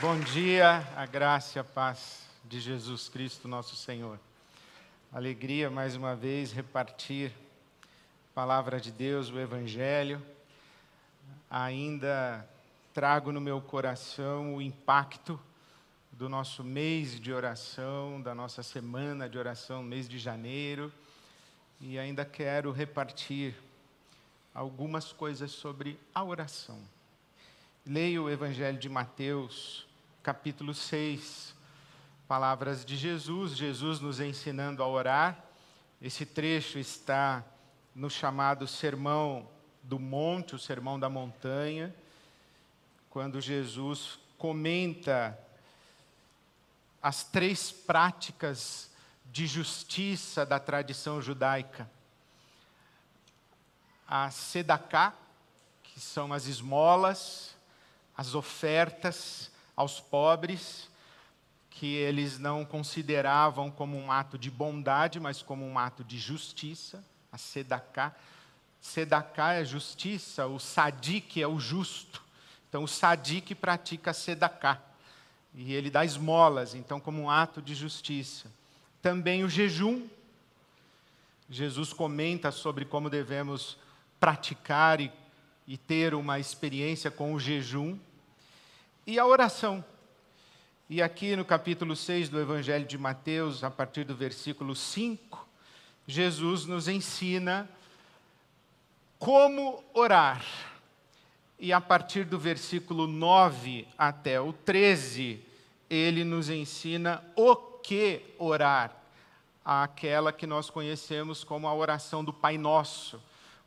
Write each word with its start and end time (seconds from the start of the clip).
Bom 0.00 0.18
dia, 0.18 0.88
a 0.96 1.04
graça 1.04 1.58
e 1.58 1.60
a 1.60 1.64
paz 1.64 2.26
de 2.44 2.58
Jesus 2.58 3.08
Cristo, 3.08 3.46
nosso 3.46 3.76
Senhor. 3.76 4.18
Alegria 5.12 5.70
mais 5.70 5.94
uma 5.94 6.16
vez 6.16 6.50
repartir 6.50 7.30
a 7.30 8.34
palavra 8.34 8.80
de 8.80 8.90
Deus, 8.90 9.28
o 9.28 9.38
Evangelho. 9.38 10.20
Ainda 11.50 12.48
trago 12.94 13.30
no 13.30 13.40
meu 13.40 13.60
coração 13.60 14.56
o 14.56 14.62
impacto 14.62 15.38
do 16.10 16.28
nosso 16.28 16.64
mês 16.64 17.20
de 17.20 17.32
oração, 17.32 18.20
da 18.20 18.34
nossa 18.34 18.62
semana 18.62 19.28
de 19.28 19.38
oração, 19.38 19.82
mês 19.82 20.08
de 20.08 20.18
janeiro, 20.18 20.92
e 21.80 21.98
ainda 21.98 22.24
quero 22.24 22.72
repartir 22.72 23.54
algumas 24.54 25.12
coisas 25.12 25.50
sobre 25.50 25.98
a 26.14 26.24
oração. 26.24 26.80
Leio 27.84 28.26
o 28.26 28.30
Evangelho 28.30 28.78
de 28.78 28.88
Mateus, 28.88 29.88
capítulo 30.22 30.72
6, 30.72 31.52
palavras 32.28 32.84
de 32.84 32.96
Jesus, 32.96 33.56
Jesus 33.56 33.98
nos 33.98 34.20
ensinando 34.20 34.84
a 34.84 34.86
orar. 34.86 35.44
Esse 36.00 36.24
trecho 36.24 36.78
está 36.78 37.44
no 37.92 38.08
chamado 38.08 38.68
Sermão 38.68 39.50
do 39.82 39.98
Monte, 39.98 40.54
o 40.54 40.60
Sermão 40.60 40.96
da 40.96 41.08
Montanha, 41.08 41.92
quando 43.10 43.40
Jesus 43.40 44.16
comenta 44.38 45.36
as 47.02 47.24
três 47.24 47.72
práticas 47.72 48.92
de 49.26 49.44
justiça 49.44 50.46
da 50.46 50.60
tradição 50.60 51.20
judaica. 51.20 51.90
A 54.06 54.30
sedaká, 54.30 55.14
que 55.82 55.98
são 55.98 56.32
as 56.32 56.46
esmolas, 56.46 57.51
as 58.16 58.34
ofertas 58.34 59.50
aos 59.76 60.00
pobres, 60.00 60.90
que 61.70 61.94
eles 61.94 62.38
não 62.38 62.64
consideravam 62.64 63.70
como 63.70 63.96
um 63.96 64.12
ato 64.12 64.38
de 64.38 64.50
bondade, 64.50 65.18
mas 65.18 65.42
como 65.42 65.66
um 65.66 65.78
ato 65.78 66.04
de 66.04 66.18
justiça, 66.18 67.04
a 67.30 67.38
sedaká. 67.38 68.14
Sedaká 68.80 69.54
é 69.54 69.64
justiça, 69.64 70.46
o 70.46 70.58
sadik 70.58 71.40
é 71.40 71.46
o 71.46 71.58
justo. 71.58 72.22
Então, 72.68 72.84
o 72.84 72.88
sadik 72.88 73.54
pratica 73.54 74.10
a 74.10 74.14
sedaká. 74.14 74.80
E 75.54 75.72
ele 75.72 75.90
dá 75.90 76.04
esmolas, 76.04 76.74
então, 76.74 77.00
como 77.00 77.22
um 77.22 77.30
ato 77.30 77.60
de 77.60 77.74
justiça. 77.74 78.50
Também 79.00 79.44
o 79.44 79.48
jejum. 79.48 80.06
Jesus 81.50 81.92
comenta 81.92 82.50
sobre 82.50 82.84
como 82.84 83.10
devemos 83.10 83.76
praticar 84.18 85.00
e 85.00 85.12
e 85.72 85.78
ter 85.78 86.12
uma 86.12 86.38
experiência 86.38 87.10
com 87.10 87.32
o 87.32 87.40
jejum 87.40 87.98
e 89.06 89.18
a 89.18 89.24
oração. 89.24 89.82
E 90.86 91.00
aqui 91.00 91.34
no 91.34 91.46
capítulo 91.46 91.96
6 91.96 92.28
do 92.28 92.38
Evangelho 92.38 92.84
de 92.84 92.98
Mateus, 92.98 93.64
a 93.64 93.70
partir 93.70 94.04
do 94.04 94.14
versículo 94.14 94.76
5, 94.76 95.48
Jesus 96.06 96.66
nos 96.66 96.88
ensina 96.88 97.66
como 99.18 99.82
orar. 99.94 100.44
E 101.58 101.72
a 101.72 101.80
partir 101.80 102.26
do 102.26 102.38
versículo 102.38 103.06
9 103.06 103.88
até 103.96 104.38
o 104.38 104.52
13, 104.52 105.42
ele 105.88 106.22
nos 106.22 106.50
ensina 106.50 107.24
o 107.34 107.56
que 107.56 108.20
orar, 108.38 108.94
aquela 109.64 110.34
que 110.34 110.46
nós 110.46 110.68
conhecemos 110.68 111.42
como 111.42 111.66
a 111.66 111.74
oração 111.74 112.22
do 112.22 112.30
Pai 112.30 112.58
Nosso 112.58 113.18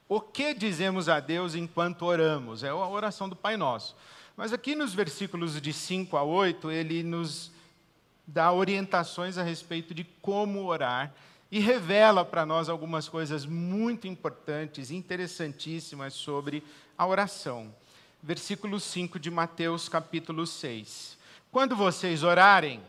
o 0.08 0.22
que 0.22 0.54
dizemos 0.54 1.10
a 1.10 1.20
Deus 1.20 1.56
enquanto 1.56 2.04
oramos? 2.04 2.64
É 2.64 2.70
a 2.70 2.76
oração 2.76 3.28
do 3.28 3.36
Pai 3.36 3.58
Nosso. 3.58 3.96
Mas 4.38 4.54
aqui 4.54 4.76
nos 4.76 4.94
versículos 4.94 5.60
de 5.60 5.74
5 5.74 6.16
a 6.16 6.24
8, 6.24 6.70
ele 6.70 7.02
nos 7.02 7.52
dá 8.28 8.52
orientações 8.52 9.38
a 9.38 9.44
respeito 9.44 9.94
de 9.94 10.04
como 10.22 10.66
orar 10.66 11.14
e 11.52 11.60
revela 11.60 12.24
para 12.24 12.46
nós 12.46 12.70
algumas 12.70 13.10
coisas 13.10 13.46
muito 13.46 14.08
importantes, 14.08 14.92
interessantíssimas 14.92 16.14
sobre 16.14 16.64
a 16.98 17.08
oração. 17.08 17.74
Versículo 18.22 18.80
5 18.80 19.20
de 19.20 19.32
Mateus, 19.32 19.90
capítulo 19.90 20.46
6. 20.46 21.18
Quando 21.52 21.76
vocês 21.76 22.24
orarem, 22.24 22.82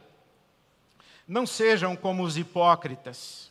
não 1.26 1.46
sejam 1.46 1.96
como 1.96 2.22
os 2.22 2.36
hipócritas 2.36 3.50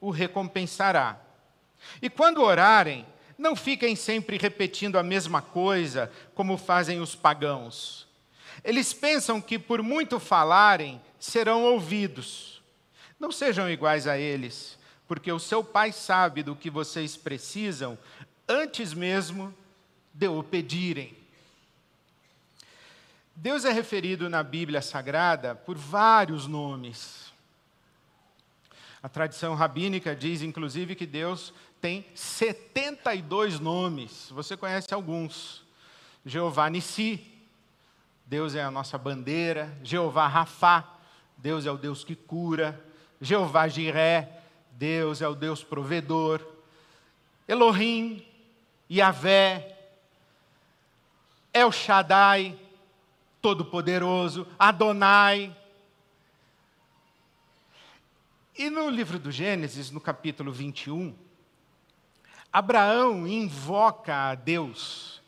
o 0.00 0.10
recompensará. 0.10 1.18
E 2.00 2.08
quando 2.08 2.42
orarem, 2.42 3.06
não 3.38 3.54
fiquem 3.54 3.94
sempre 3.94 4.38
repetindo 4.38 4.98
a 4.98 5.02
mesma 5.02 5.42
coisa, 5.42 6.10
como 6.34 6.56
fazem 6.56 7.00
os 7.00 7.14
pagãos. 7.14 8.06
Eles 8.64 8.92
pensam 8.92 9.40
que 9.40 9.58
por 9.58 9.82
muito 9.82 10.18
falarem, 10.18 11.00
serão 11.18 11.64
ouvidos. 11.64 12.62
Não 13.18 13.30
sejam 13.30 13.68
iguais 13.70 14.06
a 14.06 14.18
eles, 14.18 14.78
porque 15.06 15.30
o 15.30 15.38
seu 15.38 15.62
Pai 15.62 15.92
sabe 15.92 16.42
do 16.42 16.56
que 16.56 16.70
vocês 16.70 17.16
precisam 17.16 17.98
antes 18.48 18.92
mesmo 18.92 19.54
de 20.12 20.28
o 20.28 20.42
pedirem. 20.42 21.16
Deus 23.34 23.66
é 23.66 23.70
referido 23.70 24.30
na 24.30 24.42
Bíblia 24.42 24.80
Sagrada 24.80 25.54
por 25.54 25.76
vários 25.76 26.46
nomes. 26.46 27.25
A 29.06 29.08
tradição 29.08 29.54
rabínica 29.54 30.16
diz, 30.16 30.42
inclusive, 30.42 30.96
que 30.96 31.06
Deus 31.06 31.54
tem 31.80 32.04
72 32.12 33.60
nomes. 33.60 34.28
Você 34.32 34.56
conhece 34.56 34.92
alguns. 34.92 35.64
Jeová 36.24 36.68
Nissi, 36.68 37.24
Deus 38.26 38.56
é 38.56 38.64
a 38.64 38.68
nossa 38.68 38.98
bandeira. 38.98 39.72
Jeová 39.84 40.26
Rafá, 40.26 40.92
Deus 41.38 41.66
é 41.66 41.70
o 41.70 41.76
Deus 41.76 42.02
que 42.02 42.16
cura. 42.16 42.84
Jeová 43.20 43.68
Jiré, 43.68 44.42
Deus 44.72 45.22
é 45.22 45.28
o 45.28 45.36
Deus 45.36 45.62
provedor. 45.62 46.44
Elohim, 47.46 48.26
Yahvé, 48.90 49.78
El 51.54 51.70
Shaddai, 51.70 52.58
Todo-Poderoso, 53.40 54.48
Adonai, 54.58 55.56
e 58.58 58.70
no 58.70 58.88
livro 58.88 59.18
do 59.18 59.30
Gênesis, 59.30 59.90
no 59.90 60.00
capítulo 60.00 60.50
21, 60.50 61.14
Abraão 62.52 63.26
invoca 63.26 64.30
a 64.30 64.34
Deus, 64.34 65.20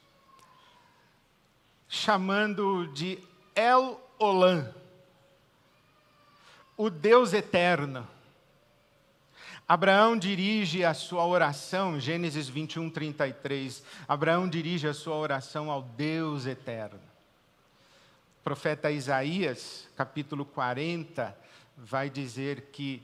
chamando 1.87 2.87
de 2.95 3.19
El 3.55 4.01
Olam, 4.19 4.73
o 6.77 6.89
Deus 6.89 7.35
eterno. 7.35 8.09
Abraão 9.69 10.17
dirige 10.17 10.83
a 10.83 10.95
sua 10.95 11.27
oração, 11.27 12.01
Gênesis 12.01 12.49
21, 12.49 12.89
33. 12.89 13.83
Abraão 14.09 14.49
dirige 14.49 14.89
a 14.89 14.95
sua 14.95 15.17
oração 15.17 15.71
ao 15.71 15.83
Deus 15.83 16.47
eterno. 16.47 17.01
O 18.41 18.43
profeta 18.43 18.91
Isaías, 18.91 19.87
capítulo 19.95 20.47
40, 20.47 21.37
vai 21.77 22.09
dizer 22.09 22.71
que 22.73 23.03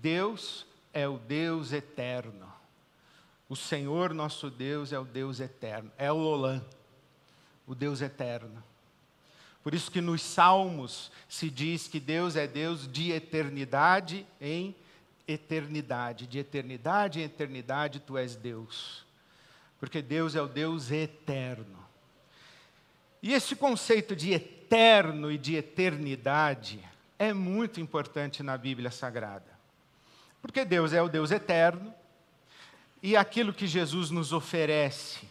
Deus 0.00 0.66
é 0.92 1.06
o 1.06 1.18
Deus 1.18 1.72
eterno. 1.72 2.50
O 3.48 3.56
Senhor 3.56 4.14
nosso 4.14 4.48
Deus 4.48 4.92
é 4.92 4.98
o 4.98 5.04
Deus 5.04 5.40
eterno. 5.40 5.90
É 5.98 6.10
o 6.10 6.16
Olã, 6.16 6.64
o 7.66 7.74
Deus 7.74 8.00
eterno. 8.00 8.62
Por 9.62 9.74
isso 9.74 9.90
que 9.90 10.00
nos 10.00 10.22
Salmos 10.22 11.10
se 11.28 11.50
diz 11.50 11.86
que 11.86 12.00
Deus 12.00 12.34
é 12.34 12.46
Deus 12.46 12.90
de 12.90 13.12
eternidade 13.12 14.26
em 14.40 14.74
eternidade. 15.28 16.26
De 16.26 16.38
eternidade 16.38 17.20
em 17.20 17.24
eternidade 17.24 18.00
tu 18.00 18.16
és 18.16 18.34
Deus. 18.36 19.04
Porque 19.78 20.00
Deus 20.00 20.34
é 20.34 20.40
o 20.40 20.48
Deus 20.48 20.90
eterno. 20.90 21.78
E 23.22 23.34
esse 23.34 23.54
conceito 23.54 24.16
de 24.16 24.32
eterno 24.32 25.30
e 25.30 25.36
de 25.36 25.56
eternidade 25.56 26.82
é 27.18 27.34
muito 27.34 27.80
importante 27.80 28.42
na 28.42 28.56
Bíblia 28.56 28.90
Sagrada. 28.90 29.49
Porque 30.40 30.64
Deus 30.64 30.92
é 30.92 31.02
o 31.02 31.08
Deus 31.08 31.30
eterno 31.30 31.94
e 33.02 33.16
aquilo 33.16 33.52
que 33.52 33.66
Jesus 33.66 34.10
nos 34.10 34.32
oferece, 34.32 35.28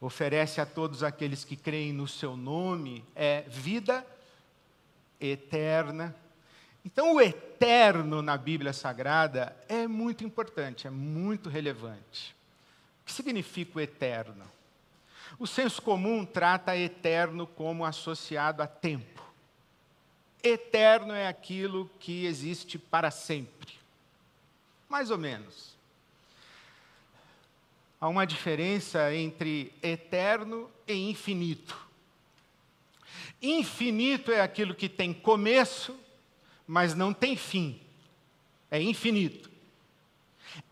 oferece 0.00 0.60
a 0.60 0.66
todos 0.66 1.02
aqueles 1.02 1.44
que 1.44 1.56
creem 1.56 1.92
no 1.92 2.06
seu 2.06 2.36
nome, 2.36 3.04
é 3.14 3.42
vida 3.42 4.06
eterna. 5.20 6.14
Então, 6.84 7.14
o 7.14 7.20
eterno 7.20 8.20
na 8.20 8.36
Bíblia 8.36 8.74
Sagrada 8.74 9.56
é 9.68 9.86
muito 9.86 10.22
importante, 10.24 10.86
é 10.86 10.90
muito 10.90 11.48
relevante. 11.48 12.36
O 13.00 13.06
que 13.06 13.12
significa 13.12 13.78
o 13.78 13.80
eterno? 13.80 14.44
O 15.38 15.46
senso 15.46 15.80
comum 15.80 16.24
trata 16.24 16.76
eterno 16.76 17.46
como 17.46 17.84
associado 17.84 18.62
a 18.62 18.66
tempo. 18.66 19.22
Eterno 20.42 21.14
é 21.14 21.26
aquilo 21.26 21.90
que 21.98 22.26
existe 22.26 22.78
para 22.78 23.10
sempre. 23.10 23.83
Mais 24.88 25.10
ou 25.10 25.18
menos. 25.18 25.74
Há 28.00 28.08
uma 28.08 28.26
diferença 28.26 29.14
entre 29.14 29.72
eterno 29.82 30.70
e 30.86 31.10
infinito. 31.10 31.76
Infinito 33.40 34.30
é 34.30 34.40
aquilo 34.40 34.74
que 34.74 34.88
tem 34.88 35.12
começo, 35.12 35.98
mas 36.66 36.94
não 36.94 37.12
tem 37.12 37.36
fim. 37.36 37.80
É 38.70 38.80
infinito. 38.80 39.50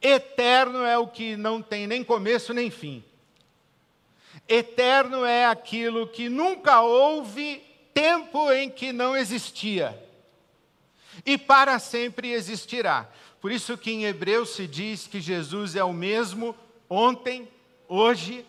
Eterno 0.00 0.82
é 0.82 0.96
o 0.98 1.06
que 1.06 1.36
não 1.36 1.60
tem 1.62 1.86
nem 1.86 2.04
começo 2.04 2.52
nem 2.52 2.70
fim. 2.70 3.02
Eterno 4.48 5.24
é 5.24 5.46
aquilo 5.46 6.06
que 6.06 6.28
nunca 6.28 6.80
houve 6.80 7.62
tempo 7.94 8.50
em 8.52 8.70
que 8.70 8.92
não 8.92 9.16
existia. 9.16 9.98
E 11.24 11.36
para 11.36 11.78
sempre 11.78 12.30
existirá. 12.32 13.08
Por 13.42 13.50
isso 13.50 13.76
que 13.76 13.90
em 13.90 14.04
Hebreus 14.04 14.50
se 14.50 14.68
diz 14.68 15.08
que 15.08 15.20
Jesus 15.20 15.74
é 15.74 15.82
o 15.82 15.92
mesmo 15.92 16.54
ontem, 16.88 17.48
hoje 17.88 18.46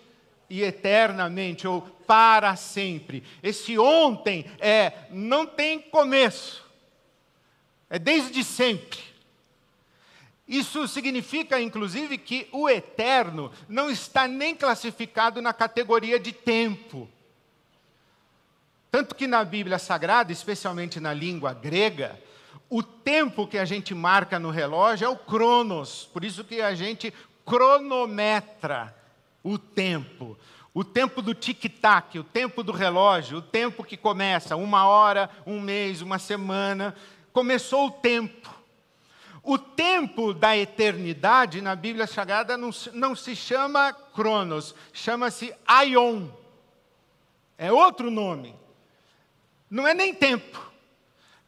e 0.47 0.61
eternamente, 0.61 1.67
ou 1.67 1.81
para 1.81 2.55
sempre. 2.55 3.23
Esse 3.41 3.75
ontem 3.75 4.45
é 4.59 5.07
não 5.09 5.47
tem 5.47 5.79
começo. 5.79 6.63
É 7.89 7.97
desde 7.97 8.43
sempre. 8.43 8.99
Isso 10.47 10.87
significa, 10.87 11.59
inclusive, 11.59 12.15
que 12.15 12.47
o 12.51 12.69
eterno 12.69 13.51
não 13.67 13.89
está 13.89 14.27
nem 14.27 14.53
classificado 14.53 15.41
na 15.41 15.53
categoria 15.53 16.19
de 16.19 16.31
tempo. 16.31 17.09
Tanto 18.91 19.15
que 19.15 19.25
na 19.25 19.43
Bíblia 19.43 19.79
Sagrada, 19.79 20.31
especialmente 20.31 20.99
na 20.99 21.15
língua 21.15 21.51
grega, 21.51 22.21
o 22.75 22.81
tempo 22.81 23.45
que 23.45 23.59
a 23.59 23.65
gente 23.65 23.93
marca 23.93 24.39
no 24.39 24.49
relógio 24.49 25.05
é 25.05 25.07
o 25.07 25.15
cronos, 25.15 26.09
por 26.11 26.25
isso 26.25 26.43
que 26.43 26.59
a 26.59 26.73
gente 26.73 27.13
cronometra 27.45 28.95
o 29.43 29.59
tempo. 29.59 30.35
O 30.73 30.83
tempo 30.83 31.21
do 31.21 31.35
tic-tac, 31.35 32.17
o 32.17 32.23
tempo 32.23 32.63
do 32.63 32.71
relógio, 32.71 33.37
o 33.37 33.41
tempo 33.43 33.83
que 33.83 33.95
começa, 33.95 34.55
uma 34.55 34.87
hora, 34.87 35.29
um 35.45 35.61
mês, 35.61 36.01
uma 36.01 36.17
semana, 36.17 36.95
começou 37.31 37.85
o 37.85 37.91
tempo. 37.91 38.49
O 39.43 39.59
tempo 39.59 40.33
da 40.33 40.57
eternidade 40.57 41.61
na 41.61 41.75
Bíblia 41.75 42.07
Sagrada 42.07 42.57
não, 42.57 42.71
não 42.91 43.15
se 43.15 43.35
chama 43.35 43.93
Cronos, 43.93 44.73
chama-se 44.91 45.53
Aion. 45.67 46.27
É 47.55 47.71
outro 47.71 48.09
nome. 48.09 48.55
Não 49.69 49.87
é 49.87 49.93
nem 49.93 50.11
tempo. 50.11 50.72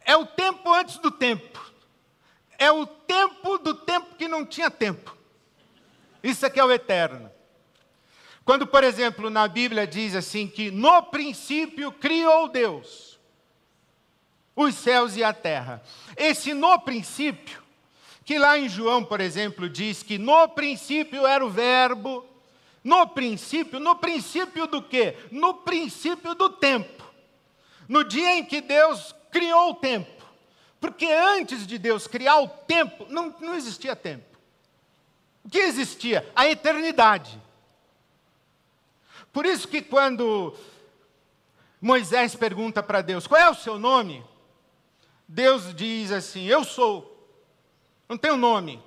É 0.06 0.16
o 0.16 0.26
tempo 0.26 0.72
antes 0.72 0.98
do 1.00 1.12
tempo. 1.12 1.60
É 2.58 2.72
o 2.72 2.86
tempo 2.86 3.58
do 3.58 3.74
tempo 3.74 4.16
que 4.16 4.28
não 4.28 4.46
tinha 4.46 4.72
tempo. 4.72 5.18
Isso 6.24 6.46
aqui 6.46 6.60
é 6.60 6.64
o 6.64 6.72
eterno. 6.72 7.30
Quando, 8.46 8.68
por 8.68 8.84
exemplo, 8.84 9.30
na 9.30 9.48
Bíblia 9.48 9.88
diz 9.88 10.16
assim 10.16 10.48
que 10.48 10.70
no 10.70 11.04
princípio 11.04 11.92
criou 11.92 12.48
Deus 12.48 13.20
os 14.56 14.76
céus 14.76 15.18
e 15.18 15.24
a 15.24 15.34
terra. 15.34 15.84
Esse 16.16 16.54
no 16.54 16.80
princípio 16.80 17.66
que 18.24 18.40
lá 18.40 18.58
em 18.58 18.68
João, 18.68 19.06
por 19.06 19.22
exemplo, 19.22 19.70
diz 19.70 20.02
que 20.02 20.18
no 20.18 20.50
princípio 20.50 21.28
era 21.28 21.46
o 21.46 21.50
verbo, 21.50 22.26
no 22.84 23.08
princípio, 23.08 23.80
no 23.80 23.96
princípio 23.96 24.66
do 24.66 24.82
quê? 24.82 25.16
No 25.32 25.54
princípio 25.54 26.34
do 26.34 26.50
tempo. 26.50 27.04
No 27.88 28.04
dia 28.04 28.36
em 28.36 28.44
que 28.44 28.62
Deus 28.62 29.14
criou 29.36 29.72
o 29.72 29.76
tempo. 29.76 30.24
Porque 30.80 31.06
antes 31.06 31.68
de 31.68 31.78
Deus 31.78 32.08
criar 32.08 32.40
o 32.40 32.48
tempo, 32.48 33.06
não, 33.10 33.36
não 33.42 33.54
existia 33.54 33.94
tempo. 33.94 34.24
O 35.44 35.50
que 35.50 35.58
existia? 35.58 36.32
A 36.34 36.48
eternidade. 36.48 37.38
Por 39.34 39.46
isso 39.46 39.68
que 39.68 39.82
quando 39.82 40.56
Moisés 41.82 42.34
pergunta 42.34 42.82
para 42.82 43.02
Deus, 43.02 43.28
qual 43.28 43.42
é 43.42 43.50
o 43.50 43.56
seu 43.56 43.78
nome? 43.78 44.24
Deus 45.28 45.76
diz 45.76 46.14
assim, 46.14 46.46
eu 46.46 46.64
sou. 46.64 47.30
Não 48.08 48.18
tem 48.18 48.32
um 48.32 48.38
nome. 48.38 48.82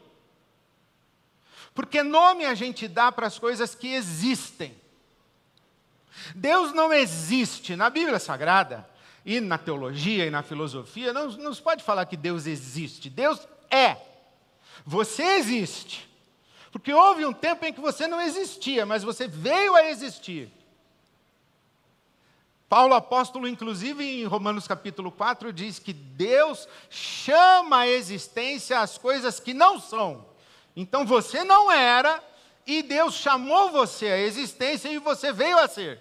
Porque 1.74 2.02
nome 2.02 2.46
a 2.46 2.54
gente 2.54 2.88
dá 2.88 3.12
para 3.12 3.26
as 3.26 3.38
coisas 3.38 3.74
que 3.74 3.92
existem. 3.92 4.74
Deus 6.34 6.72
não 6.72 6.90
existe. 6.90 7.76
Na 7.76 7.90
Bíblia 7.90 8.18
Sagrada, 8.18 8.88
e 9.28 9.42
na 9.42 9.58
teologia 9.58 10.24
e 10.24 10.30
na 10.30 10.42
filosofia, 10.42 11.12
não, 11.12 11.52
se 11.52 11.60
pode 11.60 11.84
falar 11.84 12.06
que 12.06 12.16
Deus 12.16 12.46
existe. 12.46 13.10
Deus 13.10 13.46
é. 13.70 13.98
Você 14.86 15.22
existe. 15.22 16.08
Porque 16.72 16.90
houve 16.94 17.26
um 17.26 17.32
tempo 17.34 17.62
em 17.66 17.72
que 17.74 17.80
você 17.80 18.06
não 18.06 18.22
existia, 18.22 18.86
mas 18.86 19.02
você 19.02 19.28
veio 19.28 19.76
a 19.76 19.84
existir. 19.90 20.50
Paulo 22.70 22.94
apóstolo, 22.94 23.46
inclusive, 23.46 24.02
em 24.02 24.24
Romanos 24.24 24.66
capítulo 24.66 25.12
4, 25.12 25.52
diz 25.52 25.78
que 25.78 25.92
Deus 25.92 26.66
chama 26.88 27.80
a 27.80 27.88
existência 27.88 28.80
as 28.80 28.96
coisas 28.96 29.38
que 29.38 29.52
não 29.52 29.78
são. 29.78 30.24
Então 30.74 31.04
você 31.04 31.44
não 31.44 31.70
era, 31.70 32.24
e 32.66 32.82
Deus 32.82 33.12
chamou 33.12 33.70
você 33.72 34.06
à 34.06 34.18
existência 34.20 34.88
e 34.88 34.98
você 34.98 35.34
veio 35.34 35.58
a 35.58 35.68
ser. 35.68 36.00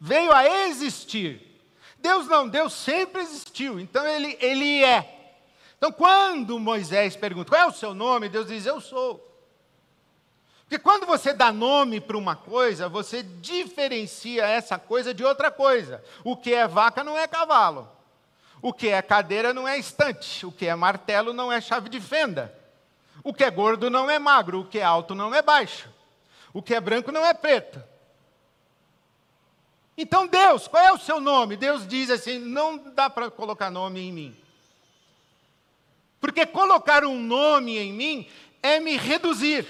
Veio 0.00 0.32
a 0.32 0.66
existir. 0.66 1.45
Deus 2.06 2.28
não, 2.28 2.48
Deus 2.48 2.72
sempre 2.72 3.20
existiu, 3.20 3.80
então 3.80 4.06
ele, 4.06 4.38
ele 4.40 4.84
é. 4.84 5.34
Então, 5.76 5.90
quando 5.90 6.56
Moisés 6.56 7.16
pergunta 7.16 7.50
qual 7.50 7.60
é 7.60 7.66
o 7.66 7.72
seu 7.72 7.92
nome, 7.92 8.28
Deus 8.28 8.46
diz: 8.46 8.64
Eu 8.64 8.80
sou. 8.80 9.20
Porque 10.60 10.78
quando 10.78 11.04
você 11.04 11.32
dá 11.32 11.50
nome 11.50 12.00
para 12.00 12.16
uma 12.16 12.36
coisa, 12.36 12.88
você 12.88 13.24
diferencia 13.24 14.46
essa 14.46 14.78
coisa 14.78 15.12
de 15.12 15.24
outra 15.24 15.50
coisa. 15.50 16.00
O 16.22 16.36
que 16.36 16.54
é 16.54 16.68
vaca 16.68 17.02
não 17.02 17.18
é 17.18 17.26
cavalo. 17.26 17.90
O 18.62 18.72
que 18.72 18.88
é 18.88 19.02
cadeira 19.02 19.52
não 19.52 19.66
é 19.66 19.76
estante. 19.76 20.46
O 20.46 20.52
que 20.52 20.66
é 20.66 20.76
martelo 20.76 21.32
não 21.32 21.52
é 21.52 21.60
chave 21.60 21.88
de 21.88 22.00
fenda. 22.00 22.56
O 23.24 23.34
que 23.34 23.42
é 23.42 23.50
gordo 23.50 23.90
não 23.90 24.08
é 24.08 24.18
magro. 24.18 24.60
O 24.60 24.64
que 24.64 24.78
é 24.78 24.84
alto 24.84 25.12
não 25.12 25.34
é 25.34 25.42
baixo. 25.42 25.88
O 26.52 26.62
que 26.62 26.72
é 26.72 26.80
branco 26.80 27.10
não 27.10 27.26
é 27.26 27.34
preto. 27.34 27.82
Então, 29.96 30.26
Deus, 30.26 30.68
qual 30.68 30.82
é 30.82 30.92
o 30.92 30.98
seu 30.98 31.20
nome? 31.20 31.56
Deus 31.56 31.86
diz 31.86 32.10
assim: 32.10 32.38
não 32.38 32.76
dá 32.76 33.08
para 33.08 33.30
colocar 33.30 33.70
nome 33.70 34.00
em 34.00 34.12
mim. 34.12 34.36
Porque 36.20 36.44
colocar 36.44 37.04
um 37.04 37.20
nome 37.20 37.78
em 37.78 37.92
mim 37.92 38.28
é 38.62 38.80
me 38.80 38.96
reduzir 38.96 39.66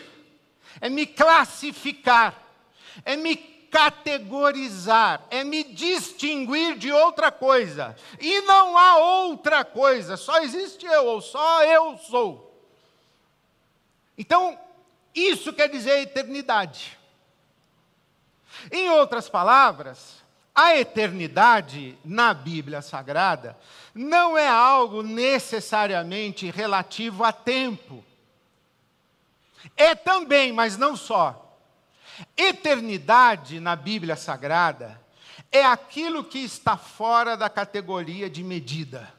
é 0.81 0.89
me 0.89 1.07
classificar, 1.07 2.43
é 3.05 3.17
me 3.17 3.37
categorizar, 3.37 5.27
é 5.31 5.45
me 5.45 5.65
distinguir 5.65 6.77
de 6.77 6.93
outra 6.93 7.31
coisa. 7.31 7.97
E 8.21 8.41
não 8.43 8.77
há 8.77 8.99
outra 8.99 9.65
coisa, 9.65 10.17
só 10.17 10.39
existe 10.43 10.87
eu, 10.87 11.07
ou 11.07 11.21
só 11.21 11.65
eu 11.65 11.99
sou. 11.99 12.47
Então, 14.17 14.59
isso 15.15 15.53
quer 15.53 15.69
dizer 15.69 16.01
eternidade. 16.01 16.96
Em 18.71 18.91
outras 18.91 19.29
palavras, 19.29 20.25
a 20.55 20.75
eternidade 20.77 21.99
na 22.05 22.33
Bíblia 22.33 22.81
Sagrada 22.81 23.57
não 23.95 24.39
é 24.39 24.49
algo 24.49 25.03
necessariamente 25.03 26.51
relativo 26.51 27.25
a 27.25 27.33
tempo. 27.33 28.05
É 29.77 29.95
também, 29.95 30.53
mas 30.53 30.79
não 30.79 30.97
só. 30.97 31.59
Eternidade 32.37 33.61
na 33.61 33.77
Bíblia 33.77 34.17
Sagrada 34.17 35.01
é 35.53 35.65
aquilo 35.65 36.25
que 36.25 36.39
está 36.39 36.77
fora 36.77 37.37
da 37.37 37.51
categoria 37.51 38.29
de 38.31 38.43
medida. 38.43 39.13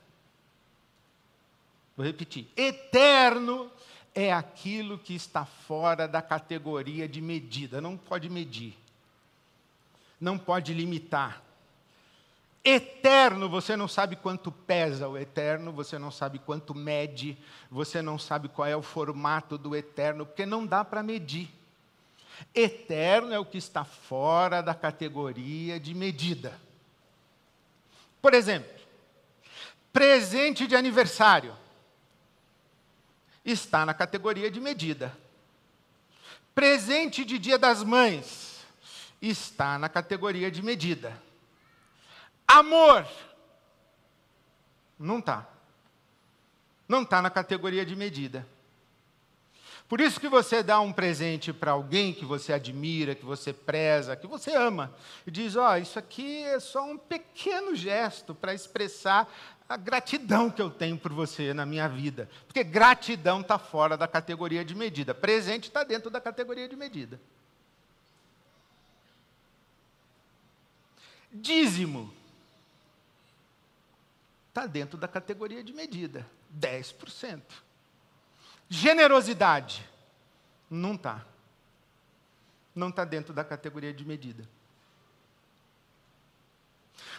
Vou 1.95 2.05
repetir. 2.05 2.47
Eterno 2.55 3.71
é 4.13 4.33
aquilo 4.33 4.97
que 4.97 5.13
está 5.13 5.45
fora 5.45 6.07
da 6.07 6.21
categoria 6.21 7.07
de 7.07 7.21
medida. 7.21 7.79
Não 7.79 7.95
pode 7.95 8.29
medir. 8.29 8.75
Não 10.19 10.37
pode 10.37 10.73
limitar. 10.73 11.41
Eterno, 12.63 13.47
você 13.47 13.75
não 13.75 13.87
sabe 13.87 14.15
quanto 14.15 14.51
pesa 14.51 15.07
o 15.07 15.17
eterno, 15.17 15.71
você 15.71 15.97
não 15.97 16.11
sabe 16.11 16.39
quanto 16.39 16.75
mede, 16.75 17.37
você 17.71 18.01
não 18.01 18.19
sabe 18.19 18.49
qual 18.49 18.67
é 18.67 18.75
o 18.75 18.81
formato 18.81 19.57
do 19.57 19.75
eterno, 19.75 20.25
porque 20.25 20.45
não 20.45 20.65
dá 20.65 20.83
para 20.83 21.01
medir. 21.01 21.49
Eterno 22.53 23.33
é 23.33 23.39
o 23.39 23.45
que 23.45 23.57
está 23.57 23.85
fora 23.85 24.61
da 24.61 24.75
categoria 24.75 25.79
de 25.79 25.93
medida. 25.93 26.59
Por 28.21 28.33
exemplo, 28.33 28.77
Presente 29.97 30.67
de 30.67 30.75
aniversário 30.75 31.57
está 33.43 33.83
na 33.83 33.95
categoria 33.95 34.51
de 34.51 34.59
medida. 34.59 35.17
Presente 36.53 37.25
de 37.25 37.39
Dia 37.39 37.57
das 37.57 37.83
Mães 37.83 38.46
está 39.21 39.77
na 39.77 39.89
categoria 39.89 40.51
de 40.51 40.61
medida. 40.61 41.21
Amor 42.47 43.05
não 44.99 45.19
está. 45.19 45.47
Não 46.87 47.03
está 47.03 47.21
na 47.21 47.29
categoria 47.29 47.85
de 47.85 47.95
medida. 47.95 48.47
Por 49.87 50.01
isso 50.01 50.19
que 50.19 50.27
você 50.27 50.61
dá 50.61 50.81
um 50.81 50.91
presente 50.91 51.53
para 51.53 51.71
alguém 51.71 52.13
que 52.13 52.25
você 52.25 52.51
admira, 52.51 53.15
que 53.15 53.23
você 53.23 53.53
preza, 53.53 54.17
que 54.17 54.27
você 54.27 54.53
ama, 54.53 54.93
e 55.25 55.31
diz: 55.31 55.55
Ó, 55.55 55.71
oh, 55.71 55.77
isso 55.77 55.97
aqui 55.97 56.43
é 56.43 56.59
só 56.59 56.83
um 56.83 56.97
pequeno 56.97 57.73
gesto 57.73 58.35
para 58.35 58.53
expressar 58.53 59.31
a 59.69 59.77
gratidão 59.77 60.49
que 60.49 60.61
eu 60.61 60.69
tenho 60.69 60.97
por 60.97 61.13
você 61.13 61.53
na 61.53 61.65
minha 61.65 61.87
vida. 61.87 62.29
Porque 62.45 62.63
gratidão 62.63 63.41
está 63.41 63.57
fora 63.57 63.95
da 63.95 64.07
categoria 64.07 64.63
de 64.63 64.75
medida, 64.75 65.13
presente 65.13 65.67
está 65.67 65.83
dentro 65.83 66.09
da 66.09 66.19
categoria 66.19 66.67
de 66.67 66.75
medida. 66.75 67.19
Dízimo 71.41 72.13
está 74.49 74.65
dentro 74.65 74.97
da 74.97 75.07
categoria 75.07 75.63
de 75.63 75.71
medida, 75.71 76.25
10%. 76.59 77.41
Generosidade. 78.69 79.87
Não 80.69 80.95
está. 80.95 81.23
Não 82.75 82.89
está 82.89 83.05
dentro 83.05 83.33
da 83.33 83.43
categoria 83.43 83.93
de 83.93 84.03
medida. 84.03 84.47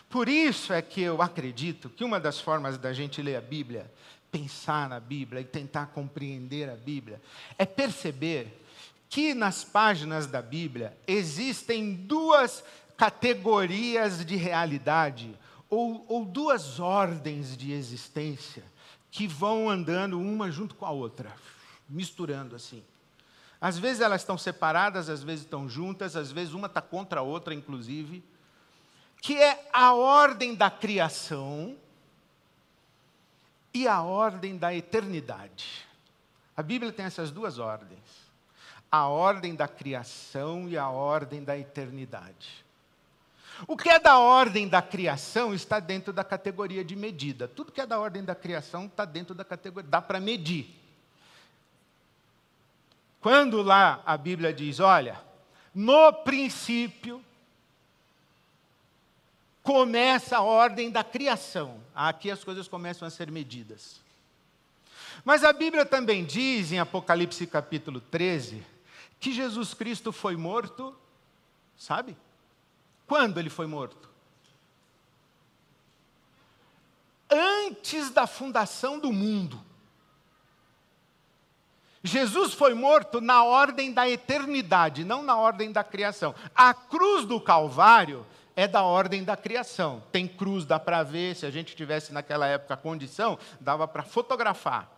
Por 0.08 0.28
isso 0.28 0.72
é 0.72 0.82
que 0.82 1.00
eu 1.00 1.22
acredito 1.22 1.88
que 1.90 2.02
uma 2.02 2.18
das 2.18 2.40
formas 2.40 2.76
da 2.76 2.92
gente 2.92 3.22
ler 3.22 3.36
a 3.36 3.40
Bíblia, 3.40 3.90
pensar 4.32 4.88
na 4.88 4.98
Bíblia 4.98 5.40
e 5.40 5.44
tentar 5.44 5.86
compreender 5.86 6.68
a 6.68 6.76
Bíblia, 6.76 7.20
é 7.56 7.64
perceber 7.64 8.64
que 9.08 9.32
nas 9.32 9.64
páginas 9.64 10.26
da 10.26 10.42
Bíblia 10.42 10.96
existem 11.06 11.94
duas 11.94 12.64
categorias 12.98 14.26
de 14.26 14.34
realidade, 14.34 15.38
ou, 15.70 16.04
ou 16.08 16.24
duas 16.24 16.80
ordens 16.80 17.56
de 17.56 17.72
existência 17.72 18.64
que 19.08 19.26
vão 19.26 19.70
andando 19.70 20.20
uma 20.20 20.50
junto 20.50 20.74
com 20.74 20.84
a 20.84 20.90
outra, 20.90 21.32
misturando 21.88 22.56
assim. 22.56 22.82
Às 23.60 23.78
vezes 23.78 24.00
elas 24.00 24.22
estão 24.22 24.36
separadas, 24.36 25.08
às 25.08 25.22
vezes 25.22 25.44
estão 25.44 25.68
juntas, 25.68 26.16
às 26.16 26.32
vezes 26.32 26.54
uma 26.54 26.66
está 26.66 26.82
contra 26.82 27.20
a 27.20 27.22
outra, 27.22 27.54
inclusive. 27.54 28.22
Que 29.22 29.40
é 29.40 29.68
a 29.72 29.94
ordem 29.94 30.54
da 30.54 30.70
criação 30.70 31.76
e 33.72 33.86
a 33.86 34.02
ordem 34.02 34.56
da 34.56 34.74
eternidade. 34.74 35.86
A 36.56 36.62
Bíblia 36.62 36.92
tem 36.92 37.04
essas 37.04 37.30
duas 37.30 37.58
ordens: 37.58 37.98
a 38.90 39.06
ordem 39.06 39.54
da 39.54 39.68
criação 39.68 40.68
e 40.68 40.76
a 40.76 40.88
ordem 40.88 41.44
da 41.44 41.56
eternidade. 41.56 42.67
O 43.66 43.76
que 43.76 43.88
é 43.88 43.98
da 43.98 44.18
ordem 44.18 44.68
da 44.68 44.80
criação 44.80 45.52
está 45.52 45.80
dentro 45.80 46.12
da 46.12 46.22
categoria 46.22 46.84
de 46.84 46.94
medida. 46.94 47.48
Tudo 47.48 47.72
que 47.72 47.80
é 47.80 47.86
da 47.86 47.98
ordem 47.98 48.24
da 48.24 48.34
criação 48.34 48.86
está 48.86 49.04
dentro 49.04 49.34
da 49.34 49.44
categoria, 49.44 49.90
dá 49.90 50.00
para 50.00 50.20
medir. 50.20 50.74
Quando 53.20 53.62
lá 53.62 54.00
a 54.06 54.16
Bíblia 54.16 54.52
diz, 54.52 54.78
olha, 54.78 55.20
no 55.74 56.12
princípio 56.12 57.24
começa 59.62 60.38
a 60.38 60.42
ordem 60.42 60.90
da 60.90 61.02
criação. 61.02 61.80
Aqui 61.94 62.30
as 62.30 62.44
coisas 62.44 62.68
começam 62.68 63.06
a 63.06 63.10
ser 63.10 63.30
medidas. 63.30 64.00
Mas 65.24 65.42
a 65.42 65.52
Bíblia 65.52 65.84
também 65.84 66.24
diz 66.24 66.70
em 66.70 66.78
Apocalipse 66.78 67.46
capítulo 67.46 68.00
13 68.00 68.64
que 69.18 69.32
Jesus 69.32 69.74
Cristo 69.74 70.12
foi 70.12 70.36
morto, 70.36 70.96
sabe? 71.76 72.16
Quando 73.08 73.40
ele 73.40 73.48
foi 73.48 73.66
morto? 73.66 74.08
Antes 77.30 78.10
da 78.10 78.26
fundação 78.26 78.98
do 78.98 79.10
mundo. 79.10 79.60
Jesus 82.04 82.52
foi 82.52 82.74
morto 82.74 83.20
na 83.20 83.42
ordem 83.42 83.92
da 83.92 84.08
eternidade, 84.08 85.04
não 85.04 85.22
na 85.22 85.36
ordem 85.36 85.72
da 85.72 85.82
criação. 85.82 86.34
A 86.54 86.72
cruz 86.72 87.24
do 87.24 87.40
Calvário 87.40 88.24
é 88.54 88.68
da 88.68 88.82
ordem 88.82 89.24
da 89.24 89.36
criação. 89.36 90.02
Tem 90.12 90.28
cruz, 90.28 90.64
dá 90.64 90.78
para 90.78 91.02
ver, 91.02 91.34
se 91.34 91.46
a 91.46 91.50
gente 91.50 91.74
tivesse 91.74 92.12
naquela 92.12 92.46
época 92.46 92.74
a 92.74 92.76
condição, 92.76 93.38
dava 93.58 93.88
para 93.88 94.02
fotografar. 94.02 94.90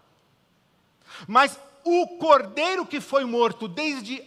Mas 1.27 1.59
o 1.85 2.19
cordeiro 2.19 2.85
que 2.85 3.01
foi 3.01 3.25
morto 3.25 3.67
desde 3.69 4.23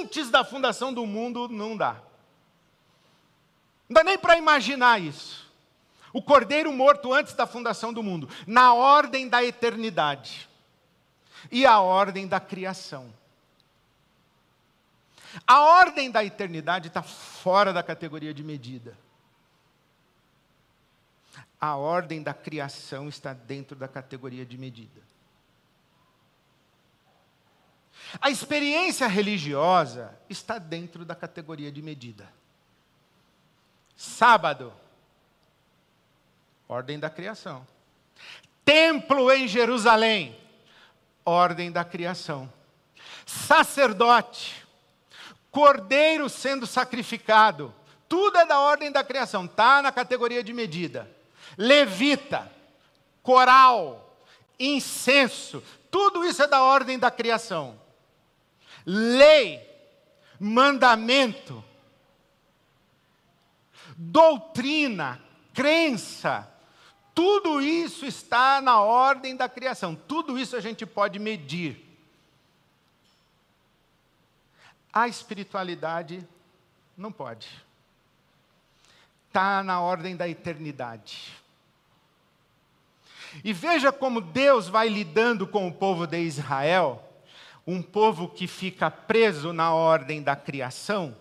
antes 0.00 0.30
da 0.30 0.42
fundação 0.44 0.92
do 0.92 1.06
mundo, 1.06 1.48
não 1.48 1.76
dá. 1.76 2.07
Não 3.88 3.94
dá 3.94 4.04
nem 4.04 4.18
para 4.18 4.36
imaginar 4.36 5.00
isso. 5.00 5.48
O 6.12 6.22
cordeiro 6.22 6.72
morto 6.72 7.12
antes 7.12 7.34
da 7.34 7.46
fundação 7.46 7.92
do 7.92 8.02
mundo, 8.02 8.28
na 8.46 8.74
ordem 8.74 9.28
da 9.28 9.44
eternidade 9.44 10.48
e 11.50 11.64
a 11.64 11.80
ordem 11.80 12.26
da 12.26 12.40
criação. 12.40 13.12
A 15.46 15.60
ordem 15.60 16.10
da 16.10 16.24
eternidade 16.24 16.88
está 16.88 17.02
fora 17.02 17.72
da 17.72 17.82
categoria 17.82 18.32
de 18.32 18.42
medida. 18.42 18.96
A 21.60 21.76
ordem 21.76 22.22
da 22.22 22.32
criação 22.32 23.08
está 23.08 23.32
dentro 23.32 23.76
da 23.76 23.88
categoria 23.88 24.46
de 24.46 24.56
medida. 24.56 25.00
A 28.20 28.30
experiência 28.30 29.06
religiosa 29.06 30.18
está 30.28 30.58
dentro 30.58 31.04
da 31.04 31.14
categoria 31.14 31.70
de 31.70 31.82
medida. 31.82 32.37
Sábado, 33.98 34.72
ordem 36.68 37.00
da 37.00 37.10
criação. 37.10 37.66
Templo 38.64 39.32
em 39.32 39.48
Jerusalém, 39.48 40.38
ordem 41.24 41.72
da 41.72 41.84
criação. 41.84 42.48
Sacerdote, 43.26 44.64
cordeiro 45.50 46.28
sendo 46.28 46.64
sacrificado, 46.64 47.74
tudo 48.08 48.38
é 48.38 48.46
da 48.46 48.60
ordem 48.60 48.92
da 48.92 49.02
criação, 49.02 49.46
está 49.46 49.82
na 49.82 49.90
categoria 49.90 50.44
de 50.44 50.52
medida. 50.52 51.10
Levita, 51.56 52.48
coral, 53.20 54.16
incenso, 54.60 55.60
tudo 55.90 56.24
isso 56.24 56.40
é 56.40 56.46
da 56.46 56.62
ordem 56.62 57.00
da 57.00 57.10
criação. 57.10 57.76
Lei, 58.86 59.60
mandamento, 60.38 61.64
doutrina, 63.98 65.20
crença, 65.52 66.48
tudo 67.12 67.60
isso 67.60 68.06
está 68.06 68.60
na 68.60 68.80
ordem 68.80 69.34
da 69.34 69.48
criação. 69.48 69.96
Tudo 69.96 70.38
isso 70.38 70.54
a 70.54 70.60
gente 70.60 70.86
pode 70.86 71.18
medir. 71.18 71.84
A 74.92 75.08
espiritualidade 75.08 76.26
não 76.96 77.10
pode. 77.10 77.48
Está 79.26 79.64
na 79.64 79.80
ordem 79.80 80.16
da 80.16 80.28
eternidade. 80.28 81.32
E 83.42 83.52
veja 83.52 83.90
como 83.90 84.20
Deus 84.20 84.68
vai 84.68 84.88
lidando 84.88 85.46
com 85.46 85.66
o 85.66 85.74
povo 85.74 86.06
de 86.06 86.20
Israel, 86.20 87.04
um 87.66 87.82
povo 87.82 88.28
que 88.28 88.46
fica 88.46 88.90
preso 88.90 89.52
na 89.52 89.74
ordem 89.74 90.22
da 90.22 90.36
criação 90.36 91.16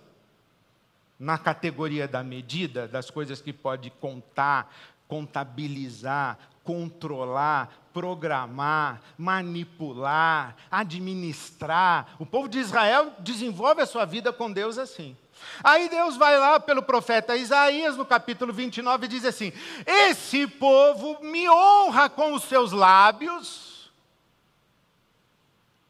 na 1.19 1.37
categoria 1.37 2.07
da 2.07 2.23
medida, 2.23 2.87
das 2.87 3.09
coisas 3.09 3.41
que 3.41 3.51
pode 3.51 3.89
contar, 3.89 4.73
contabilizar, 5.07 6.37
controlar, 6.63 7.69
programar, 7.93 9.01
manipular, 9.17 10.55
administrar. 10.69 12.15
O 12.19 12.25
povo 12.25 12.47
de 12.47 12.59
Israel 12.59 13.13
desenvolve 13.19 13.81
a 13.81 13.85
sua 13.85 14.05
vida 14.05 14.31
com 14.33 14.51
Deus 14.51 14.77
assim. 14.77 15.15
Aí 15.63 15.87
Deus 15.89 16.17
vai 16.17 16.37
lá 16.37 16.59
pelo 16.59 16.83
profeta 16.83 17.35
Isaías, 17.35 17.95
no 17.95 18.05
capítulo 18.05 18.51
29, 18.51 19.05
e 19.05 19.09
diz 19.09 19.25
assim: 19.25 19.53
Esse 19.85 20.45
povo 20.45 21.23
me 21.23 21.49
honra 21.49 22.09
com 22.09 22.33
os 22.33 22.43
seus 22.43 22.71
lábios. 22.71 23.91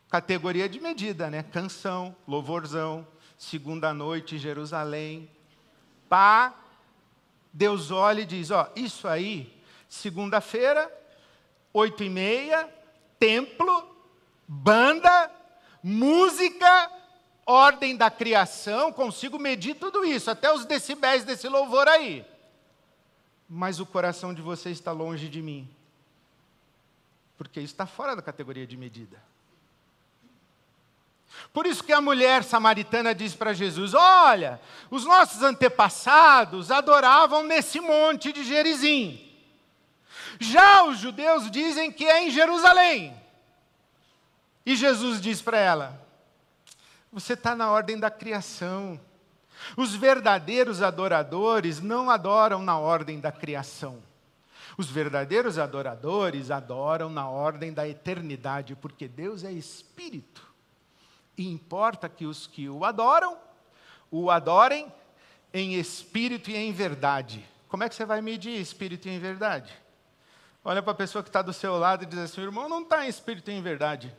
Categoria 0.10 0.70
de 0.70 0.80
medida, 0.80 1.30
né? 1.30 1.44
Canção, 1.44 2.16
louvorzão, 2.28 3.06
segunda 3.38 3.94
noite 3.94 4.36
em 4.36 4.40
Jerusalém. 4.40 5.30
Pá, 6.10 6.54
Deus 7.54 7.92
olha 7.92 8.22
e 8.22 8.26
diz: 8.26 8.52
Ó, 8.52 8.70
isso 8.76 9.08
aí, 9.08 9.62
segunda-feira, 9.88 10.92
oito 11.74 12.04
e 12.04 12.10
meia, 12.10 12.70
templo, 13.20 13.96
banda, 14.48 15.32
música, 15.84 16.92
ordem 17.46 17.96
da 17.96 18.10
criação, 18.10 18.92
consigo 18.92 19.40
medir 19.40 19.76
tudo 19.76 20.04
isso, 20.04 20.30
até 20.30 20.52
os 20.52 20.66
decibéis 20.66 21.24
desse 21.24 21.48
louvor 21.48 21.88
aí. 21.88 22.26
Mas 23.48 23.80
o 23.80 23.86
coração 23.86 24.34
de 24.34 24.42
você 24.42 24.70
está 24.72 24.92
longe 24.92 25.30
de 25.30 25.42
mim. 25.42 25.70
porque 27.38 27.60
isso 27.60 27.74
está 27.74 27.86
fora 27.86 28.16
da 28.16 28.22
categoria 28.22 28.66
de 28.66 28.76
medida. 28.76 29.22
Por 31.54 31.66
isso 31.66 31.84
que 31.84 31.94
a 31.94 32.02
mulher 32.02 32.44
samaritana 32.44 33.14
diz 33.14 33.34
para 33.34 33.54
Jesus: 33.54 33.94
Olha, 33.94 34.60
os 34.90 35.06
nossos 35.06 35.42
antepassados 35.42 36.72
adoravam 36.72 37.44
nesse 37.44 37.80
monte 37.80 38.32
de 38.32 38.44
Gerizim. 38.44 39.24
Já 40.40 40.84
os 40.84 41.00
judeus 41.00 41.50
dizem 41.50 41.92
que 41.92 42.06
é 42.06 42.24
em 42.24 42.32
Jerusalém. 42.32 43.16
E 44.66 44.76
Jesus 44.76 45.22
diz 45.22 45.42
para 45.42 45.58
ela: 45.58 46.02
Você 47.12 47.34
está 47.34 47.56
na 47.56 47.72
ordem 47.72 48.00
da 48.00 48.12
criação. 48.12 49.00
Os 49.76 49.96
verdadeiros 49.96 50.82
adoradores 50.82 51.82
não 51.82 52.10
adoram 52.10 52.62
na 52.62 52.78
ordem 52.78 53.20
da 53.20 53.32
criação. 53.32 54.02
Os 54.78 54.92
verdadeiros 54.92 55.58
adoradores 55.58 56.52
adoram 56.52 57.10
na 57.10 57.28
ordem 57.28 57.74
da 57.74 57.88
eternidade, 57.88 58.76
porque 58.76 59.08
Deus 59.08 59.44
é 59.44 59.52
espírito. 59.52 60.47
Importa 61.38 62.10
que 62.10 62.26
os 62.26 62.48
que 62.48 62.68
o 62.68 62.84
adoram, 62.84 63.38
o 64.10 64.32
adorem 64.32 64.92
em 65.54 65.76
espírito 65.76 66.50
e 66.50 66.56
em 66.56 66.72
verdade. 66.72 67.46
Como 67.68 67.84
é 67.84 67.90
que 67.90 67.96
você 67.96 68.06
vai 68.06 68.22
medir 68.22 68.60
espírito 68.60 69.08
e 69.08 69.12
em 69.12 69.20
verdade? 69.20 69.74
Olha 70.64 70.82
para 70.82 70.92
a 70.92 70.96
pessoa 70.96 71.24
que 71.24 71.30
está 71.30 71.42
do 71.42 71.54
seu 71.54 71.78
lado 71.78 72.04
e 72.04 72.08
diz 72.08 72.20
assim: 72.20 72.42
irmão, 72.42 72.68
não 72.68 72.82
está 72.82 73.06
em 73.06 73.10
espírito 73.10 73.52
e 73.52 73.54
em 73.54 73.62
verdade. 73.62 74.14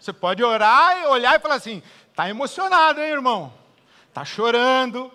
Você 0.00 0.12
pode 0.12 0.42
orar 0.42 0.98
e 0.98 1.06
olhar 1.06 1.36
e 1.36 1.40
falar 1.40 1.54
assim: 1.56 1.82
está 2.10 2.28
emocionado, 2.28 3.00
hein, 3.00 3.10
irmão? 3.10 3.52
Está 4.08 4.24
chorando. 4.24 5.12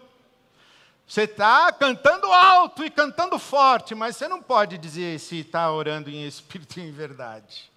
Você 1.06 1.24
está 1.24 1.72
cantando 1.72 2.28
alto 2.28 2.86
e 2.86 2.90
cantando 2.90 3.40
forte, 3.40 3.96
mas 3.96 4.16
você 4.16 4.28
não 4.28 4.42
pode 4.42 4.78
dizer 4.78 5.20
se 5.20 5.40
está 5.40 5.72
orando 5.72 6.10
em 6.10 6.26
espírito 6.28 6.80
e 6.80 6.84
em 6.84 6.92
verdade. 6.92 7.69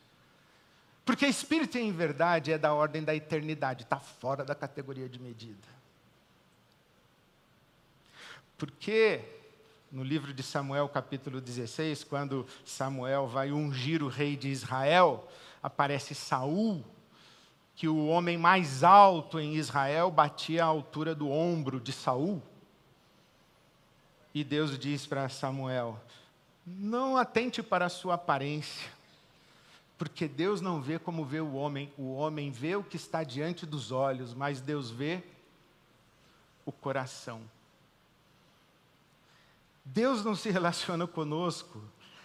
Porque 1.05 1.27
espírito 1.27 1.77
em 1.79 1.91
verdade 1.93 2.53
é 2.53 2.59
da 2.59 2.73
ordem 2.73 3.03
da 3.03 3.15
eternidade, 3.15 3.83
está 3.83 3.99
fora 3.99 4.45
da 4.45 4.55
categoria 4.55 5.09
de 5.09 5.19
medida. 5.19 5.69
Porque 8.57 9.21
no 9.91 10.05
livro 10.05 10.33
de 10.33 10.43
Samuel, 10.43 10.89
capítulo 10.89 11.41
16, 11.41 12.05
quando 12.05 12.47
Samuel 12.65 13.27
vai 13.27 13.51
ungir 13.51 14.03
o 14.03 14.09
rei 14.09 14.37
de 14.37 14.49
Israel, 14.49 15.29
aparece 15.61 16.15
Saul, 16.15 16.85
que 17.75 17.89
o 17.89 18.07
homem 18.07 18.39
mais 18.39 18.85
alto 18.85 19.41
em 19.41 19.57
Israel 19.57 20.11
batia 20.11 20.63
a 20.63 20.69
altura 20.69 21.15
do 21.15 21.29
ombro 21.29 21.81
de 21.81 21.93
Saul. 21.93 22.41
E 24.33 24.45
Deus 24.45 24.79
diz 24.79 25.05
para 25.05 25.29
Samuel: 25.29 26.01
Não 26.65 27.17
atente 27.17 27.63
para 27.63 27.87
a 27.87 27.91
sua 27.91 28.15
aparência 28.15 29.02
porque 30.03 30.27
Deus 30.27 30.61
não 30.61 30.83
vê 30.83 30.99
como 30.99 31.25
vê 31.25 31.41
o 31.41 31.53
homem, 31.53 31.93
o 31.97 32.15
homem 32.15 32.51
vê 32.51 32.75
o 32.75 32.83
que 32.83 32.97
está 32.97 33.23
diante 33.23 33.65
dos 33.65 33.93
olhos, 33.93 34.35
mas 34.35 34.61
Deus 34.61 34.91
vê 34.91 35.23
o 36.67 36.73
coração. 36.73 37.41
Deus 39.85 40.25
não 40.25 40.35
se 40.35 40.51
relaciona 40.51 41.07
conosco 41.07 41.81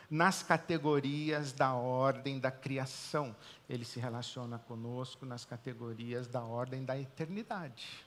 nas 0.10 0.42
categorias 0.42 1.54
da 1.54 1.76
ordem 1.76 2.40
da 2.40 2.50
criação, 2.50 3.36
ele 3.70 3.86
se 3.86 4.00
relaciona 4.00 4.58
conosco 4.58 5.24
nas 5.24 5.46
categorias 5.46 6.28
da 6.28 6.42
ordem 6.42 6.84
da 6.84 6.98
eternidade. 6.98 8.04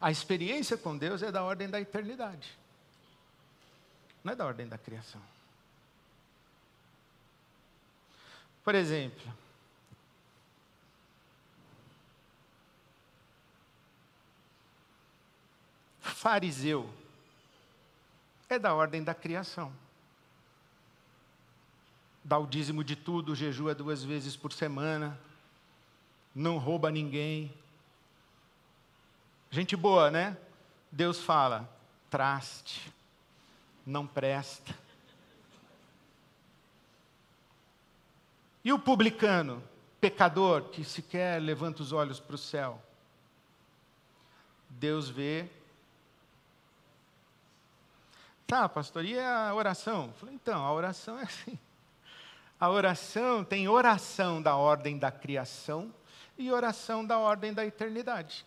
A 0.00 0.10
experiência 0.10 0.78
com 0.78 0.96
Deus 0.96 1.22
é 1.22 1.30
da 1.30 1.44
ordem 1.44 1.68
da 1.68 1.78
eternidade, 1.78 2.58
não 4.24 4.32
é 4.32 4.34
da 4.34 4.46
ordem 4.46 4.66
da 4.66 4.78
criação. 4.78 5.20
Por 8.68 8.74
exemplo, 8.74 9.32
fariseu 16.02 16.92
é 18.46 18.58
da 18.58 18.74
ordem 18.74 19.02
da 19.02 19.14
criação. 19.14 19.72
Dá 22.22 22.36
o 22.36 22.46
dízimo 22.46 22.84
de 22.84 22.94
tudo, 22.94 23.34
jejua 23.34 23.74
duas 23.74 24.04
vezes 24.04 24.36
por 24.36 24.52
semana, 24.52 25.18
não 26.34 26.58
rouba 26.58 26.90
ninguém. 26.90 27.50
Gente 29.50 29.74
boa, 29.76 30.10
né? 30.10 30.36
Deus 30.92 31.18
fala: 31.22 31.66
traste, 32.10 32.92
não 33.86 34.06
presta. 34.06 34.87
E 38.64 38.72
o 38.72 38.78
publicano, 38.78 39.62
pecador, 40.00 40.64
que 40.64 40.84
sequer 40.84 41.40
levanta 41.40 41.82
os 41.82 41.92
olhos 41.92 42.20
para 42.20 42.34
o 42.34 42.38
céu? 42.38 42.82
Deus 44.68 45.08
vê. 45.08 45.48
Tá, 48.46 48.68
pastor, 48.68 49.04
e 49.04 49.18
a 49.18 49.54
oração? 49.54 50.12
falei, 50.18 50.34
então, 50.34 50.64
a 50.64 50.72
oração 50.72 51.18
é 51.18 51.22
assim. 51.22 51.58
A 52.60 52.68
oração 52.68 53.44
tem 53.44 53.68
oração 53.68 54.42
da 54.42 54.56
ordem 54.56 54.98
da 54.98 55.12
criação 55.12 55.94
e 56.36 56.50
oração 56.50 57.04
da 57.04 57.18
ordem 57.18 57.52
da 57.52 57.64
eternidade. 57.64 58.44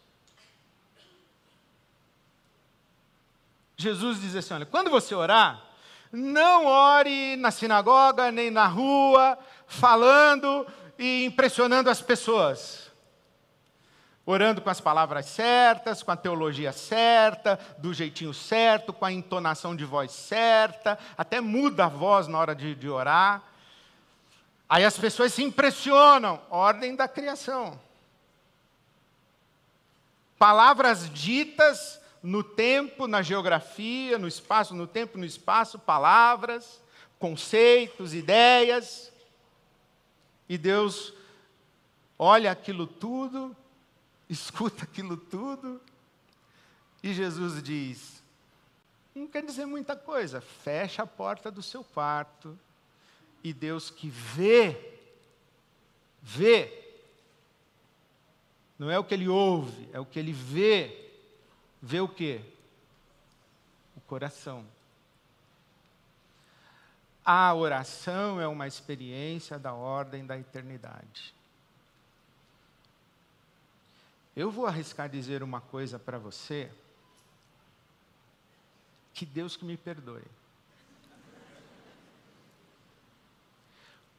Jesus 3.78 4.21
diz 4.21 4.36
assim: 4.36 4.54
olha, 4.54 4.65
quando 4.65 4.89
você 4.89 5.15
orar, 5.15 5.63
não 6.12 6.65
ore 6.65 7.36
na 7.38 7.52
sinagoga, 7.52 8.32
nem 8.32 8.52
na 8.52 8.67
rua, 8.67 9.38
falando 9.65 10.67
e 11.00 11.26
impressionando 11.26 11.89
as 11.89 12.02
pessoas. 12.02 12.91
Orando 14.26 14.62
com 14.62 14.69
as 14.69 14.82
palavras 14.82 15.26
certas, 15.26 16.04
com 16.04 16.12
a 16.12 16.15
teologia 16.15 16.71
certa, 16.71 17.58
do 17.78 17.93
jeitinho 17.93 18.34
certo, 18.34 18.93
com 18.93 19.06
a 19.06 19.12
entonação 19.12 19.76
de 19.76 19.86
voz 19.86 20.12
certa, 20.12 21.00
até 21.17 21.39
muda 21.39 21.86
a 21.86 21.89
voz 21.89 22.28
na 22.28 22.38
hora 22.38 22.54
de, 22.54 22.76
de 22.76 22.89
orar. 22.89 23.41
Aí 24.69 24.86
as 24.86 24.97
pessoas 24.97 25.34
se 25.34 25.43
impressionam, 25.43 26.39
ordem 26.50 26.95
da 26.95 27.08
criação. 27.08 27.80
Palavras 30.38 31.10
ditas 31.10 32.00
no 32.21 32.43
tempo, 32.43 33.07
na 33.07 33.21
geografia, 33.21 34.17
no 34.17 34.27
espaço, 34.27 34.75
no 34.75 34.86
tempo, 34.86 35.17
no 35.17 35.25
espaço, 35.25 35.79
palavras, 35.79 36.81
conceitos, 37.17 38.13
ideias. 38.13 39.12
E 40.47 40.57
Deus 40.57 41.13
olha 42.17 42.51
aquilo 42.51 42.86
tudo, 42.86 43.55
escuta 44.29 44.84
aquilo 44.84 45.17
tudo, 45.17 45.81
e 47.01 47.13
Jesus 47.13 47.62
diz: 47.63 48.21
não 49.15 49.27
quer 49.27 49.43
dizer 49.43 49.65
muita 49.65 49.95
coisa, 49.95 50.39
fecha 50.39 51.03
a 51.03 51.07
porta 51.07 51.49
do 51.49 51.62
seu 51.62 51.84
quarto, 51.84 52.57
e 53.43 53.51
Deus 53.51 53.89
que 53.89 54.07
vê, 54.07 54.99
vê, 56.21 56.95
não 58.77 58.89
é 58.89 58.97
o 58.97 59.03
que 59.03 59.13
ele 59.13 59.27
ouve, 59.27 59.89
é 59.91 59.99
o 59.99 60.05
que 60.05 60.19
ele 60.19 60.31
vê, 60.31 61.00
vê 61.81 61.99
o 61.99 62.07
quê? 62.07 62.41
O 63.95 64.01
coração. 64.01 64.65
A 67.25 67.53
oração 67.53 68.39
é 68.39 68.47
uma 68.47 68.67
experiência 68.67 69.57
da 69.57 69.73
ordem 69.73 70.25
da 70.25 70.37
eternidade. 70.37 71.33
Eu 74.35 74.49
vou 74.49 74.65
arriscar 74.65 75.09
dizer 75.09 75.43
uma 75.43 75.59
coisa 75.59 75.99
para 75.99 76.17
você, 76.17 76.71
que 79.13 79.25
Deus 79.25 79.57
que 79.57 79.65
me 79.65 79.75
perdoe. 79.75 80.23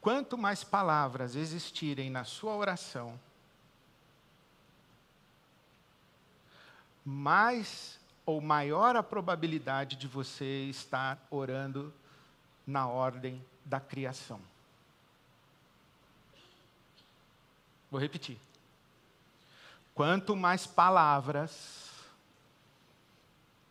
Quanto 0.00 0.36
mais 0.36 0.62
palavras 0.64 1.34
existirem 1.36 2.10
na 2.10 2.24
sua 2.24 2.54
oração, 2.54 3.18
mais 7.04 7.98
ou 8.24 8.40
maior 8.40 8.96
a 8.96 9.02
probabilidade 9.02 9.96
de 9.96 10.06
você 10.06 10.64
estar 10.64 11.18
orando 11.30 11.92
na 12.66 12.86
ordem 12.86 13.44
da 13.64 13.80
criação. 13.80 14.40
Vou 17.90 18.00
repetir. 18.00 18.38
Quanto 19.94 20.34
mais 20.34 20.66
palavras 20.66 21.90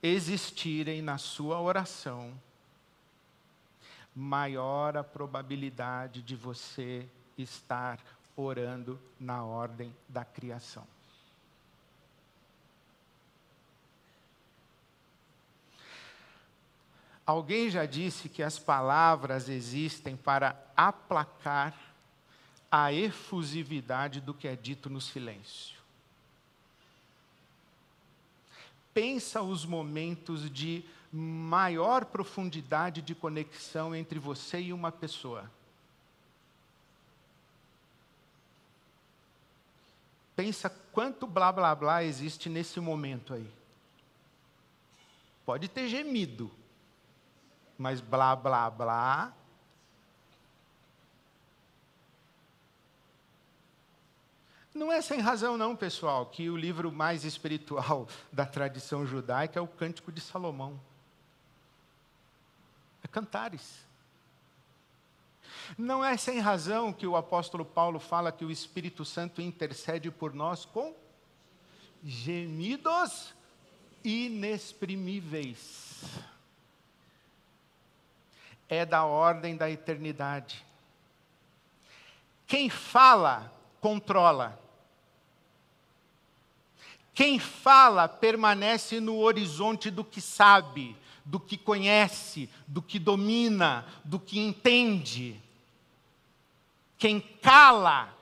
existirem 0.04 1.02
na 1.02 1.18
sua 1.18 1.60
oração, 1.60 2.34
maior 4.16 4.98
a 4.98 5.04
probabilidade 5.04 6.22
de 6.22 6.36
você 6.36 7.08
estar 7.38 8.00
orando 8.36 9.00
na 9.20 9.44
ordem 9.44 9.96
da 10.08 10.26
criação. 10.26 10.86
Alguém 17.32 17.70
já 17.70 17.86
disse 17.86 18.28
que 18.28 18.44
as 18.44 18.60
palavras 18.60 19.48
existem 19.48 20.18
para 20.18 20.54
aplacar 20.76 21.74
a 22.70 22.92
efusividade 22.92 24.20
do 24.20 24.34
que 24.34 24.50
é 24.50 24.56
dito 24.58 24.90
no 24.90 25.00
silêncio. 25.00 25.78
Pensa 28.94 29.42
os 29.42 29.66
momentos 29.66 30.52
de 30.52 30.84
maior 31.10 32.04
profundidade 32.04 33.02
de 33.02 33.16
conexão 33.16 33.96
entre 33.96 34.20
você 34.20 34.60
e 34.60 34.74
uma 34.74 34.92
pessoa. 34.92 35.50
Pensa 40.36 40.70
quanto 40.92 41.26
blá 41.26 41.50
blá 41.50 41.74
blá 41.74 42.04
existe 42.04 42.50
nesse 42.50 42.82
momento 42.82 43.34
aí. 43.34 43.50
Pode 45.46 45.70
ter 45.70 45.88
gemido, 45.88 46.52
mas 47.82 48.00
blá 48.00 48.36
blá 48.36 48.70
blá. 48.70 49.34
Não 54.72 54.92
é 54.92 55.02
sem 55.02 55.20
razão, 55.20 55.58
não, 55.58 55.76
pessoal, 55.76 56.28
que 56.28 56.48
o 56.50 56.56
livro 56.56 56.92
mais 56.92 57.26
espiritual 57.26 58.08
da 58.32 58.46
tradição 58.46 59.04
judaica 59.06 59.60
é 59.60 59.62
o 59.62 59.68
Cântico 59.68 60.12
de 60.12 60.22
Salomão. 60.22 60.80
É 63.04 63.08
Cantares. 63.08 63.84
Não 65.76 66.06
é 66.06 66.16
sem 66.18 66.40
razão 66.40 66.94
que 66.94 67.08
o 67.08 67.18
apóstolo 67.18 67.66
Paulo 67.66 68.00
fala 68.00 68.32
que 68.32 68.46
o 68.46 68.52
Espírito 68.52 69.04
Santo 69.04 69.42
intercede 69.42 70.12
por 70.12 70.36
nós 70.36 70.66
com 70.66 70.96
gemidos 72.04 73.34
inexprimíveis. 74.04 76.31
É 78.72 78.86
da 78.86 79.04
ordem 79.04 79.58
da 79.58 79.70
eternidade. 79.70 80.64
Quem 82.48 82.70
fala, 82.70 83.52
controla. 83.82 84.58
Quem 87.14 87.38
fala 87.38 88.08
permanece 88.08 89.02
no 89.02 89.18
horizonte 89.18 89.92
do 89.92 90.06
que 90.06 90.22
sabe, 90.22 90.96
do 91.26 91.38
que 91.38 91.58
conhece, 91.58 92.50
do 92.66 92.82
que 92.82 92.98
domina, 92.98 93.86
do 94.06 94.18
que 94.18 94.40
entende. 94.40 95.38
Quem 96.98 97.20
cala, 97.20 98.16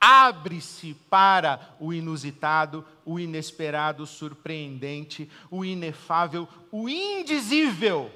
abre-se 0.00 0.94
para 1.10 1.74
o 1.80 1.92
inusitado, 1.92 2.86
o 3.04 3.18
inesperado, 3.18 4.04
o 4.04 4.06
surpreendente, 4.06 5.28
o 5.50 5.64
inefável, 5.64 6.48
o 6.70 6.88
indizível. 6.88 8.12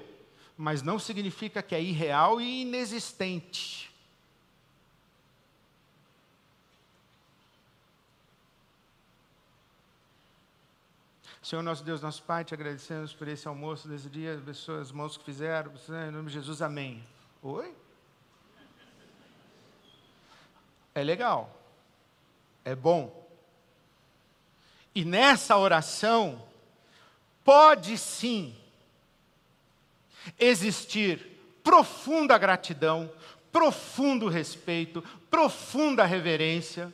Mas 0.59 0.83
não 0.83 0.99
significa 0.99 1.63
que 1.63 1.75
é 1.75 1.81
irreal 1.81 2.39
e 2.41 2.63
inexistente. 2.63 3.91
Senhor 11.41 11.63
nosso 11.63 11.83
Deus, 11.83 12.03
nosso 12.03 12.23
Pai, 12.25 12.45
te 12.45 12.53
agradecemos 12.53 13.15
por 13.15 13.27
esse 13.27 13.49
almoço 13.49 13.89
desse 13.89 14.11
dia, 14.11 14.35
abençoa 14.35 14.83
as 14.83 14.93
mãos 14.93 15.17
que 15.17 15.25
fizeram, 15.25 15.73
em 16.07 16.11
nome 16.11 16.27
de 16.27 16.35
Jesus, 16.35 16.61
amém. 16.61 17.03
Oi? 17.43 17.75
É 20.95 21.03
legal 21.03 21.59
é 22.69 22.75
bom. 22.75 23.27
E 24.95 25.05
nessa 25.05 25.57
oração, 25.57 26.47
pode 27.43 27.97
sim 27.97 28.55
existir 30.39 31.39
profunda 31.63 32.37
gratidão, 32.39 33.11
profundo 33.53 34.29
respeito, 34.29 35.03
profunda 35.31 36.05
reverência. 36.05 36.93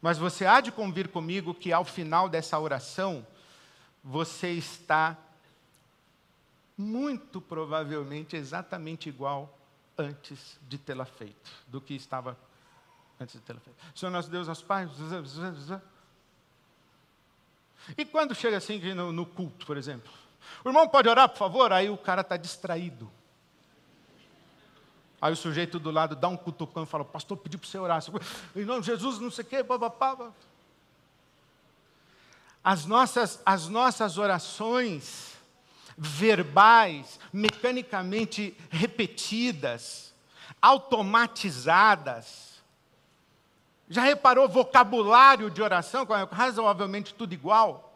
Mas 0.00 0.18
você 0.18 0.46
há 0.46 0.60
de 0.60 0.72
convir 0.72 1.08
comigo 1.08 1.54
que 1.54 1.72
ao 1.72 1.84
final 1.84 2.28
dessa 2.28 2.58
oração, 2.58 3.26
você 4.02 4.50
está 4.50 5.16
muito 6.76 7.40
provavelmente 7.40 8.36
exatamente 8.36 9.08
igual 9.08 9.58
antes 9.96 10.58
de 10.62 10.78
tê-la 10.78 11.04
feito, 11.04 11.50
do 11.68 11.80
que 11.80 11.94
estava 11.94 12.36
antes 13.20 13.34
de 13.34 13.40
tê-la 13.42 13.60
feito. 13.60 13.78
Senhor 13.94 14.10
nosso 14.10 14.30
Deus, 14.30 14.48
nosso 14.48 14.64
Pai. 14.64 14.88
E 17.96 18.04
quando 18.04 18.34
chega 18.34 18.56
assim 18.56 18.78
no, 18.94 19.12
no 19.12 19.26
culto, 19.26 19.66
por 19.66 19.76
exemplo? 19.76 20.10
O 20.64 20.68
irmão 20.68 20.88
pode 20.88 21.08
orar, 21.08 21.28
por 21.28 21.38
favor? 21.38 21.72
Aí 21.72 21.90
o 21.90 21.96
cara 21.96 22.20
está 22.20 22.36
distraído. 22.36 23.10
Aí 25.20 25.32
o 25.32 25.36
sujeito 25.36 25.78
do 25.78 25.90
lado 25.90 26.16
dá 26.16 26.28
um 26.28 26.36
cutucão 26.36 26.82
e 26.82 26.86
fala, 26.86 27.04
pastor, 27.04 27.36
pediu 27.36 27.58
para 27.60 27.68
você 27.68 27.78
orar. 27.78 28.02
Em 28.56 28.64
nome 28.64 28.80
de 28.80 28.86
Jesus, 28.86 29.20
não 29.20 29.30
sei 29.30 29.44
o 29.44 29.46
quê, 29.46 29.62
papapá. 29.62 30.32
As 32.64 32.86
nossas, 32.86 33.40
as 33.46 33.68
nossas 33.68 34.18
orações 34.18 35.32
verbais, 35.96 37.20
mecanicamente 37.32 38.56
repetidas, 38.70 40.12
automatizadas, 40.60 42.52
já 43.88 44.02
reparou 44.02 44.48
vocabulário 44.48 45.50
de 45.50 45.60
oração? 45.60 46.02
É 46.02 46.34
razoavelmente 46.34 47.12
tudo 47.14 47.34
igual. 47.34 47.91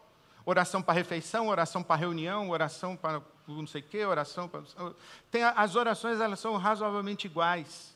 Oração 0.49 0.81
para 0.81 0.95
refeição, 0.95 1.49
oração 1.49 1.83
para 1.83 1.97
reunião, 1.97 2.49
oração 2.51 2.97
para 2.97 3.21
não 3.49 3.67
sei 3.67 3.81
o 3.81 3.85
quê, 3.85 4.05
oração 4.05 4.49
para. 4.49 4.63
Tem, 5.29 5.43
as 5.43 5.75
orações 5.75 6.21
elas 6.21 6.39
são 6.39 6.57
razoavelmente 6.57 7.27
iguais. 7.27 7.95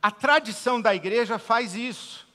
A 0.00 0.12
tradição 0.12 0.80
da 0.80 0.94
igreja 0.94 1.38
faz 1.38 1.74
isso. 1.74 2.26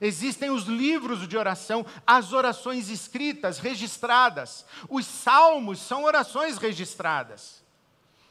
Existem 0.00 0.50
os 0.50 0.64
livros 0.64 1.26
de 1.26 1.36
oração, 1.36 1.86
as 2.06 2.32
orações 2.32 2.88
escritas, 2.88 3.58
registradas. 3.58 4.66
Os 4.88 5.06
salmos 5.06 5.80
são 5.80 6.04
orações 6.04 6.58
registradas. 6.58 7.62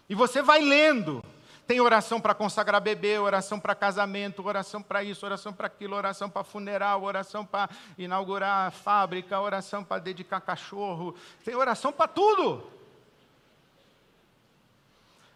E 0.10 0.16
você 0.16 0.42
vai 0.42 0.62
lendo. 0.62 1.24
Tem 1.68 1.82
oração 1.82 2.22
para 2.22 2.34
consagrar 2.34 2.80
bebê, 2.80 3.20
oração 3.20 3.60
para 3.60 3.76
casamento, 3.76 4.42
oração 4.42 4.82
para 4.82 5.04
isso, 5.04 5.26
oração 5.26 5.52
para 5.52 5.68
aquilo, 5.68 5.98
oração 5.98 6.30
para 6.30 6.42
funeral, 6.42 7.04
oração 7.04 7.46
para 7.46 7.70
inaugurar 7.98 8.72
fábrica, 8.72 9.42
oração 9.42 9.84
para 9.84 10.02
dedicar 10.02 10.40
cachorro. 10.40 11.14
Tem 11.44 11.54
oração 11.56 11.92
para 11.92 12.08
tudo. 12.08 12.72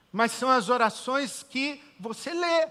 Mas 0.10 0.32
são 0.32 0.50
as 0.50 0.70
orações 0.70 1.44
que 1.44 1.84
você 2.00 2.34
lê. 2.34 2.70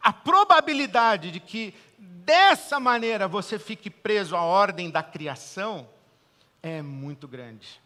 A 0.00 0.12
probabilidade 0.12 1.32
de 1.32 1.40
que 1.40 1.74
dessa 1.98 2.78
maneira 2.78 3.26
você 3.26 3.58
fique 3.58 3.90
preso 3.90 4.36
à 4.36 4.42
ordem 4.42 4.90
da 4.90 5.02
criação 5.02 5.88
é 6.62 6.80
muito 6.80 7.26
grande. 7.26 7.82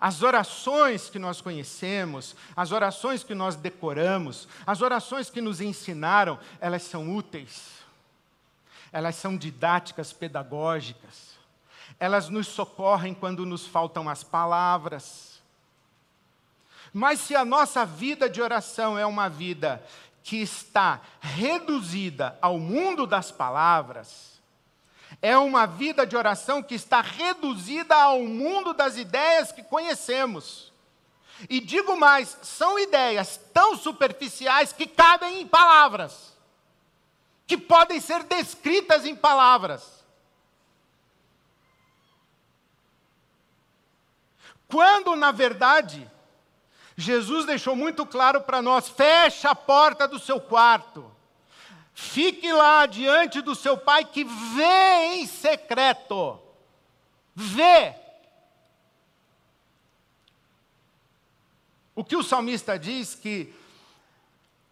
As 0.00 0.22
orações 0.22 1.08
que 1.08 1.18
nós 1.18 1.40
conhecemos, 1.40 2.34
as 2.56 2.72
orações 2.72 3.22
que 3.22 3.34
nós 3.34 3.56
decoramos, 3.56 4.48
as 4.66 4.82
orações 4.82 5.30
que 5.30 5.40
nos 5.40 5.60
ensinaram, 5.60 6.38
elas 6.60 6.82
são 6.82 7.14
úteis, 7.14 7.70
elas 8.90 9.16
são 9.16 9.36
didáticas, 9.36 10.12
pedagógicas, 10.12 11.32
elas 12.00 12.28
nos 12.28 12.48
socorrem 12.48 13.14
quando 13.14 13.46
nos 13.46 13.66
faltam 13.66 14.08
as 14.08 14.24
palavras. 14.24 15.40
Mas 16.92 17.20
se 17.20 17.34
a 17.34 17.44
nossa 17.44 17.86
vida 17.86 18.28
de 18.28 18.42
oração 18.42 18.98
é 18.98 19.06
uma 19.06 19.28
vida 19.28 19.82
que 20.22 20.36
está 20.36 21.00
reduzida 21.20 22.38
ao 22.40 22.58
mundo 22.58 23.06
das 23.06 23.30
palavras, 23.30 24.31
é 25.22 25.38
uma 25.38 25.66
vida 25.66 26.04
de 26.04 26.16
oração 26.16 26.60
que 26.60 26.74
está 26.74 27.00
reduzida 27.00 27.94
ao 27.94 28.22
mundo 28.22 28.74
das 28.74 28.96
ideias 28.96 29.52
que 29.52 29.62
conhecemos. 29.62 30.72
E 31.48 31.60
digo 31.60 31.96
mais, 31.96 32.36
são 32.42 32.76
ideias 32.76 33.40
tão 33.54 33.76
superficiais 33.76 34.72
que 34.72 34.84
cabem 34.84 35.40
em 35.40 35.46
palavras, 35.46 36.36
que 37.46 37.56
podem 37.56 38.00
ser 38.00 38.24
descritas 38.24 39.06
em 39.06 39.14
palavras. 39.14 40.02
Quando, 44.66 45.14
na 45.14 45.30
verdade, 45.30 46.10
Jesus 46.96 47.44
deixou 47.46 47.76
muito 47.76 48.04
claro 48.04 48.40
para 48.40 48.60
nós: 48.60 48.88
fecha 48.88 49.50
a 49.50 49.54
porta 49.54 50.08
do 50.08 50.18
seu 50.18 50.40
quarto 50.40 51.11
Fique 51.94 52.52
lá 52.52 52.86
diante 52.86 53.40
do 53.40 53.54
seu 53.54 53.76
pai 53.76 54.04
que 54.04 54.24
vê 54.24 55.14
em 55.14 55.26
secreto. 55.26 56.40
Vê. 57.34 57.94
O 61.94 62.02
que 62.02 62.16
o 62.16 62.22
salmista 62.22 62.78
diz 62.78 63.14
que 63.14 63.54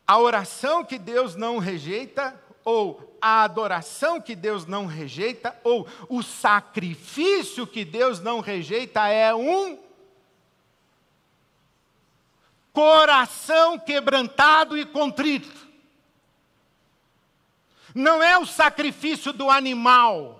a 0.06 0.18
oração 0.18 0.84
que 0.84 0.98
Deus 0.98 1.36
não 1.36 1.58
rejeita, 1.58 2.34
ou 2.64 3.16
a 3.20 3.44
adoração 3.44 4.20
que 4.20 4.34
Deus 4.34 4.66
não 4.66 4.86
rejeita, 4.86 5.56
ou 5.62 5.86
o 6.08 6.22
sacrifício 6.22 7.66
que 7.66 7.84
Deus 7.84 8.18
não 8.20 8.40
rejeita, 8.40 9.06
é 9.08 9.34
um 9.34 9.78
coração 12.72 13.78
quebrantado 13.78 14.76
e 14.76 14.84
contrito. 14.86 15.69
Não 17.94 18.22
é 18.22 18.38
o 18.38 18.46
sacrifício 18.46 19.32
do 19.32 19.50
animal. 19.50 20.36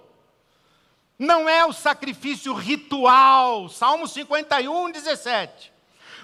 Não 1.19 1.49
é 1.49 1.65
o 1.67 1.73
sacrifício 1.73 2.53
ritual. 2.55 3.69
Salmo 3.69 4.07
51, 4.07 4.91
17. 4.91 5.73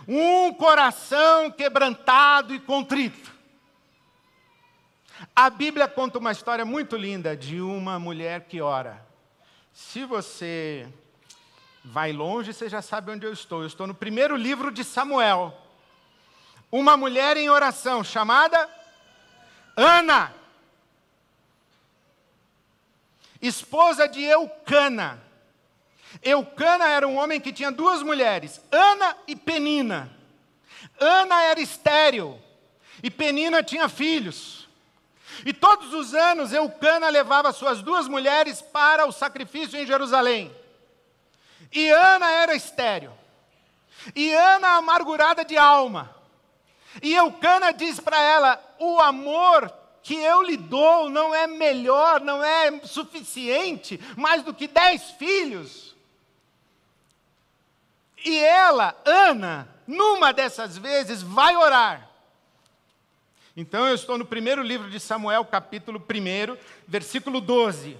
Um 0.08 0.52
coração 0.54 1.50
quebrantado 1.50 2.54
e 2.54 2.60
contrito. 2.60 3.34
A 5.34 5.50
Bíblia 5.50 5.88
conta 5.88 6.18
uma 6.18 6.32
história 6.32 6.64
muito 6.64 6.96
linda 6.96 7.36
de 7.36 7.60
uma 7.60 7.98
mulher 7.98 8.42
que 8.42 8.60
ora. 8.60 9.04
Se 9.72 10.04
você 10.04 10.88
vai 11.84 12.12
longe, 12.12 12.52
você 12.52 12.68
já 12.68 12.80
sabe 12.80 13.10
onde 13.10 13.26
eu 13.26 13.32
estou. 13.32 13.60
Eu 13.60 13.66
estou 13.66 13.86
no 13.86 13.94
primeiro 13.94 14.36
livro 14.36 14.70
de 14.70 14.82
Samuel. 14.82 15.54
Uma 16.70 16.96
mulher 16.96 17.36
em 17.36 17.48
oração 17.48 18.02
chamada 18.02 18.68
Ana 19.76 20.32
esposa 23.46 24.08
de 24.08 24.22
Eucana. 24.24 25.22
Eucana 26.22 26.88
era 26.88 27.06
um 27.06 27.16
homem 27.16 27.40
que 27.40 27.52
tinha 27.52 27.70
duas 27.70 28.02
mulheres, 28.02 28.60
Ana 28.70 29.16
e 29.26 29.36
Penina. 29.36 30.10
Ana 30.98 31.42
era 31.42 31.60
estéril 31.60 32.40
e 33.02 33.10
Penina 33.10 33.62
tinha 33.62 33.88
filhos. 33.88 34.66
E 35.44 35.52
todos 35.52 35.92
os 35.92 36.14
anos 36.14 36.52
Eucana 36.52 37.08
levava 37.08 37.52
suas 37.52 37.82
duas 37.82 38.08
mulheres 38.08 38.62
para 38.62 39.06
o 39.06 39.12
sacrifício 39.12 39.78
em 39.78 39.86
Jerusalém. 39.86 40.54
E 41.72 41.90
Ana 41.90 42.30
era 42.30 42.54
estéril. 42.54 43.12
E 44.14 44.32
Ana 44.32 44.76
amargurada 44.76 45.44
de 45.44 45.58
alma. 45.58 46.14
E 47.02 47.14
Eucana 47.14 47.72
diz 47.72 48.00
para 48.00 48.20
ela: 48.20 48.76
o 48.78 48.98
amor 49.00 49.72
que 50.06 50.14
eu 50.14 50.40
lhe 50.40 50.56
dou 50.56 51.10
não 51.10 51.34
é 51.34 51.48
melhor, 51.48 52.20
não 52.20 52.42
é 52.42 52.80
suficiente, 52.84 53.98
mais 54.16 54.44
do 54.44 54.54
que 54.54 54.68
dez 54.68 55.10
filhos. 55.18 55.96
E 58.24 58.38
ela, 58.38 58.96
Ana, 59.04 59.68
numa 59.84 60.32
dessas 60.32 60.78
vezes, 60.78 61.22
vai 61.22 61.56
orar. 61.56 62.08
Então 63.56 63.84
eu 63.84 63.96
estou 63.96 64.16
no 64.16 64.24
primeiro 64.24 64.62
livro 64.62 64.88
de 64.88 65.00
Samuel, 65.00 65.44
capítulo 65.44 65.98
1, 65.98 66.56
versículo 66.86 67.40
12. 67.40 67.98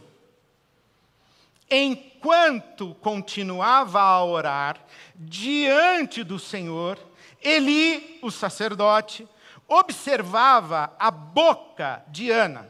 Enquanto 1.68 2.94
continuava 3.00 4.00
a 4.00 4.24
orar 4.24 4.80
diante 5.16 6.22
do 6.22 6.38
Senhor, 6.38 7.00
Eli, 7.42 8.20
o 8.22 8.30
sacerdote, 8.30 9.26
observava 9.68 10.94
a 10.98 11.10
boca 11.10 12.02
de 12.08 12.30
Ana. 12.30 12.68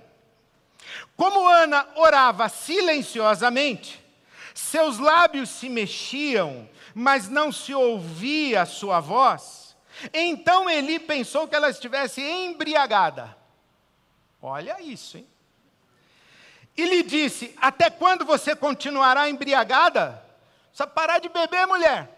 Como 1.16 1.48
Ana 1.48 1.86
orava 1.96 2.48
silenciosamente, 2.48 4.04
seus 4.54 4.98
lábios 4.98 5.50
se 5.50 5.68
mexiam, 5.68 6.68
mas 6.94 7.28
não 7.28 7.52
se 7.52 7.74
ouvia 7.74 8.62
a 8.62 8.66
sua 8.66 9.00
voz. 9.00 9.76
Então 10.12 10.68
Eli 10.68 10.98
pensou 10.98 11.48
que 11.48 11.54
ela 11.54 11.70
estivesse 11.70 12.20
embriagada. 12.20 13.36
Olha 14.40 14.80
isso, 14.80 15.18
hein? 15.18 15.26
E 16.76 16.84
lhe 16.84 17.02
disse: 17.02 17.54
Até 17.56 17.88
quando 17.88 18.24
você 18.24 18.54
continuará 18.54 19.28
embriagada? 19.28 20.22
Só 20.72 20.86
parar 20.86 21.18
de 21.18 21.28
beber, 21.28 21.66
mulher. 21.66 22.10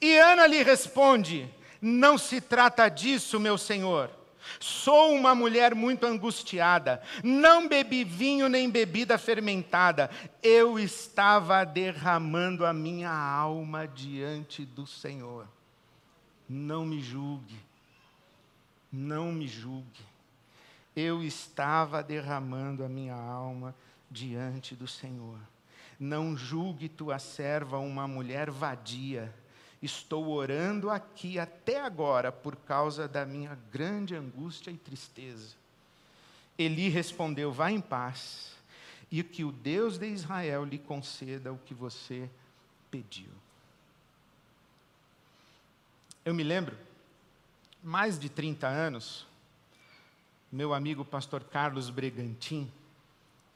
E 0.00 0.16
Ana 0.16 0.46
lhe 0.46 0.62
responde: 0.62 1.52
não 1.84 2.16
se 2.16 2.40
trata 2.40 2.88
disso, 2.88 3.38
meu 3.38 3.58
senhor. 3.58 4.10
Sou 4.58 5.12
uma 5.14 5.34
mulher 5.34 5.74
muito 5.74 6.06
angustiada. 6.06 7.02
Não 7.22 7.68
bebi 7.68 8.04
vinho 8.04 8.48
nem 8.48 8.70
bebida 8.70 9.18
fermentada. 9.18 10.10
Eu 10.42 10.78
estava 10.78 11.62
derramando 11.62 12.64
a 12.64 12.72
minha 12.72 13.10
alma 13.10 13.86
diante 13.86 14.64
do 14.64 14.86
Senhor. 14.86 15.46
Não 16.48 16.86
me 16.86 17.02
julgue. 17.02 17.58
Não 18.90 19.30
me 19.30 19.46
julgue. 19.46 20.04
Eu 20.96 21.22
estava 21.22 22.02
derramando 22.02 22.82
a 22.82 22.88
minha 22.88 23.14
alma 23.14 23.74
diante 24.10 24.74
do 24.74 24.88
Senhor. 24.88 25.38
Não 26.00 26.34
julgue 26.34 26.88
tua 26.88 27.18
serva 27.18 27.78
uma 27.78 28.08
mulher 28.08 28.50
vadia 28.50 29.30
Estou 29.84 30.30
orando 30.30 30.88
aqui 30.88 31.38
até 31.38 31.78
agora 31.78 32.32
por 32.32 32.56
causa 32.56 33.06
da 33.06 33.26
minha 33.26 33.54
grande 33.70 34.14
angústia 34.14 34.70
e 34.70 34.78
tristeza. 34.78 35.54
Eli 36.58 36.88
respondeu: 36.88 37.52
Vá 37.52 37.70
em 37.70 37.82
paz, 37.82 38.54
e 39.10 39.22
que 39.22 39.44
o 39.44 39.52
Deus 39.52 39.98
de 39.98 40.06
Israel 40.06 40.64
lhe 40.64 40.78
conceda 40.78 41.52
o 41.52 41.58
que 41.58 41.74
você 41.74 42.30
pediu. 42.90 43.28
Eu 46.24 46.32
me 46.32 46.42
lembro, 46.42 46.78
mais 47.82 48.18
de 48.18 48.30
30 48.30 48.66
anos, 48.66 49.26
meu 50.50 50.72
amigo 50.72 51.04
pastor 51.04 51.44
Carlos 51.44 51.90
Bregantin, 51.90 52.72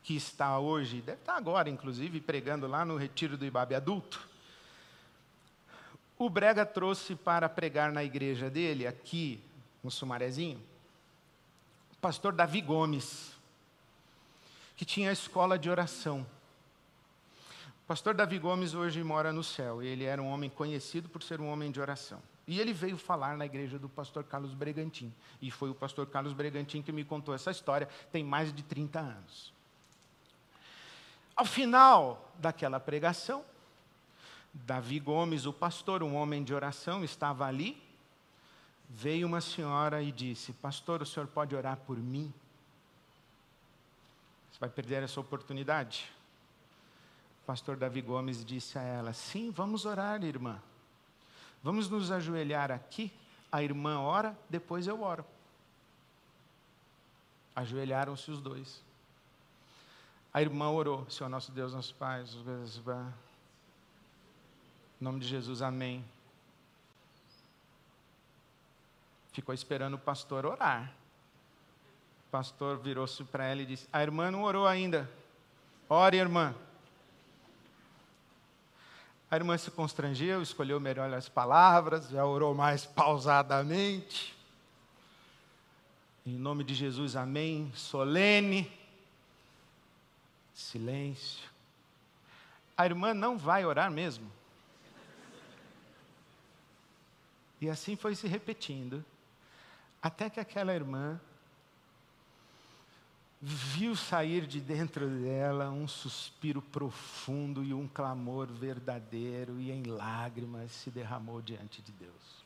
que 0.02 0.14
está 0.14 0.58
hoje, 0.58 1.00
deve 1.00 1.20
estar 1.20 1.36
agora, 1.36 1.70
inclusive, 1.70 2.20
pregando 2.20 2.66
lá 2.66 2.84
no 2.84 2.98
retiro 2.98 3.38
do 3.38 3.46
Ibabe 3.46 3.74
Adulto, 3.74 4.28
o 6.18 6.28
Brega 6.28 6.66
trouxe 6.66 7.14
para 7.14 7.48
pregar 7.48 7.92
na 7.92 8.02
igreja 8.02 8.50
dele, 8.50 8.86
aqui 8.86 9.40
no 9.82 9.90
Sumarezinho, 9.90 10.60
o 11.92 11.96
pastor 12.00 12.32
Davi 12.32 12.60
Gomes, 12.60 13.32
que 14.76 14.84
tinha 14.84 15.10
a 15.10 15.12
escola 15.12 15.58
de 15.58 15.70
oração. 15.70 16.26
O 17.84 17.86
pastor 17.86 18.14
Davi 18.14 18.38
Gomes 18.38 18.74
hoje 18.74 19.02
mora 19.02 19.32
no 19.32 19.42
céu. 19.42 19.82
Ele 19.82 20.04
era 20.04 20.20
um 20.20 20.26
homem 20.26 20.50
conhecido 20.50 21.08
por 21.08 21.22
ser 21.22 21.40
um 21.40 21.48
homem 21.48 21.70
de 21.70 21.80
oração. 21.80 22.20
E 22.46 22.60
ele 22.60 22.72
veio 22.72 22.96
falar 22.96 23.36
na 23.36 23.46
igreja 23.46 23.78
do 23.78 23.88
pastor 23.88 24.24
Carlos 24.24 24.54
Bregantin. 24.54 25.12
E 25.40 25.50
foi 25.50 25.70
o 25.70 25.74
pastor 25.74 26.06
Carlos 26.06 26.32
Bregantin 26.32 26.82
que 26.82 26.92
me 26.92 27.04
contou 27.04 27.34
essa 27.34 27.50
história, 27.50 27.88
tem 28.12 28.24
mais 28.24 28.52
de 28.52 28.62
30 28.62 28.98
anos. 29.00 29.52
Ao 31.34 31.44
final 31.44 32.32
daquela 32.38 32.80
pregação, 32.80 33.44
Davi 34.52 34.98
Gomes, 34.98 35.46
o 35.46 35.52
pastor, 35.52 36.02
um 36.02 36.14
homem 36.14 36.42
de 36.42 36.54
oração, 36.54 37.04
estava 37.04 37.46
ali. 37.46 37.82
Veio 38.88 39.26
uma 39.26 39.40
senhora 39.40 40.02
e 40.02 40.10
disse: 40.10 40.52
Pastor, 40.52 41.02
o 41.02 41.06
senhor 41.06 41.26
pode 41.26 41.54
orar 41.54 41.76
por 41.78 41.96
mim? 41.96 42.32
Você 44.50 44.58
vai 44.58 44.68
perder 44.68 45.02
essa 45.02 45.20
oportunidade? 45.20 46.10
O 47.42 47.46
pastor 47.46 47.76
Davi 47.76 48.00
Gomes 48.00 48.44
disse 48.44 48.78
a 48.78 48.82
ela: 48.82 49.12
Sim, 49.12 49.50
vamos 49.50 49.84
orar, 49.84 50.24
irmã. 50.24 50.60
Vamos 51.62 51.88
nos 51.88 52.10
ajoelhar 52.10 52.70
aqui. 52.70 53.12
A 53.50 53.62
irmã 53.62 54.00
ora, 54.00 54.36
depois 54.48 54.86
eu 54.86 55.02
oro. 55.02 55.24
Ajoelharam-se 57.54 58.30
os 58.30 58.40
dois. 58.40 58.82
A 60.32 60.40
irmã 60.40 60.70
orou: 60.70 61.08
Senhor 61.10 61.28
nosso 61.28 61.52
Deus, 61.52 61.74
nosso 61.74 61.94
Pai, 61.94 62.24
em 65.00 65.04
nome 65.04 65.20
de 65.20 65.28
Jesus, 65.28 65.62
amém. 65.62 66.04
Ficou 69.32 69.54
esperando 69.54 69.94
o 69.94 69.98
pastor 69.98 70.44
orar. 70.44 70.92
O 72.26 72.30
pastor 72.30 72.78
virou-se 72.78 73.22
para 73.24 73.44
ela 73.44 73.62
e 73.62 73.66
disse: 73.66 73.86
A 73.92 74.02
irmã 74.02 74.30
não 74.30 74.42
orou 74.42 74.66
ainda. 74.66 75.08
Ore, 75.88 76.16
irmã. 76.16 76.54
A 79.30 79.36
irmã 79.36 79.56
se 79.56 79.70
constrangeu, 79.70 80.42
escolheu 80.42 80.80
melhor 80.80 81.12
as 81.12 81.28
palavras, 81.28 82.08
já 82.08 82.24
orou 82.24 82.54
mais 82.54 82.84
pausadamente. 82.84 84.36
Em 86.26 86.36
nome 86.36 86.64
de 86.64 86.74
Jesus, 86.74 87.14
amém. 87.14 87.70
Solene. 87.74 88.70
Silêncio. 90.52 91.48
A 92.76 92.84
irmã 92.84 93.14
não 93.14 93.38
vai 93.38 93.64
orar 93.64 93.90
mesmo. 93.90 94.37
E 97.60 97.68
assim 97.68 97.96
foi 97.96 98.14
se 98.14 98.28
repetindo, 98.28 99.04
até 100.00 100.30
que 100.30 100.38
aquela 100.38 100.74
irmã 100.74 101.20
viu 103.40 103.94
sair 103.94 104.46
de 104.46 104.60
dentro 104.60 105.08
dela 105.08 105.70
um 105.70 105.86
suspiro 105.86 106.60
profundo 106.60 107.62
e 107.62 107.72
um 107.72 107.86
clamor 107.88 108.46
verdadeiro, 108.46 109.60
e 109.60 109.70
em 109.70 109.84
lágrimas 109.84 110.72
se 110.72 110.90
derramou 110.90 111.40
diante 111.40 111.82
de 111.82 111.92
Deus. 111.92 112.44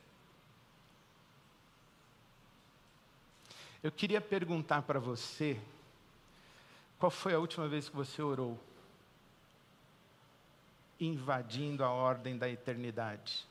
Eu 3.82 3.90
queria 3.90 4.20
perguntar 4.20 4.82
para 4.82 5.00
você 5.00 5.60
Qual 7.02 7.10
foi 7.10 7.34
a 7.34 7.38
última 7.40 7.66
vez 7.66 7.88
que 7.88 7.96
você 7.96 8.22
orou? 8.22 8.56
Invadindo 11.00 11.82
a 11.82 11.90
ordem 11.90 12.38
da 12.38 12.48
eternidade. 12.48 13.44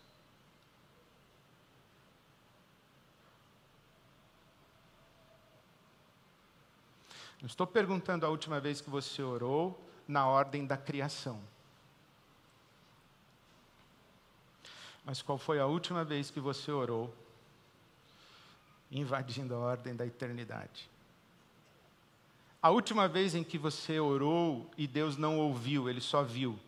Não 7.42 7.48
estou 7.48 7.66
perguntando 7.66 8.26
a 8.26 8.30
última 8.30 8.60
vez 8.60 8.80
que 8.80 8.90
você 8.90 9.24
orou 9.24 9.80
na 10.08 10.28
ordem 10.28 10.66
da 10.66 10.78
criação. 10.78 11.42
Mas 15.04 15.24
qual 15.24 15.40
foi 15.40 15.60
a 15.60 15.66
última 15.66 16.04
vez 16.04 16.30
que 16.30 16.40
você 16.40 16.72
orou 16.72 17.12
invadindo 18.92 19.56
a 19.56 19.58
ordem 19.58 19.96
da 19.96 20.06
eternidade? 20.06 20.88
A 22.62 22.70
última 22.70 23.08
vez 23.08 23.34
em 23.34 23.44
que 23.44 23.58
você 23.58 24.00
orou 24.00 24.70
e 24.78 24.86
Deus 24.86 25.18
não 25.18 25.40
ouviu, 25.40 25.90
Ele 25.90 26.00
só 26.00 26.22
viu. 26.22 26.60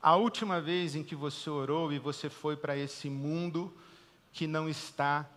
A 0.00 0.14
última 0.14 0.60
vez 0.60 0.94
em 0.94 1.02
que 1.02 1.16
você 1.16 1.50
orou 1.50 1.92
e 1.92 1.98
você 1.98 2.30
foi 2.30 2.56
para 2.56 2.76
esse 2.76 3.10
mundo 3.10 3.76
que 4.32 4.46
não 4.46 4.68
está 4.68 5.28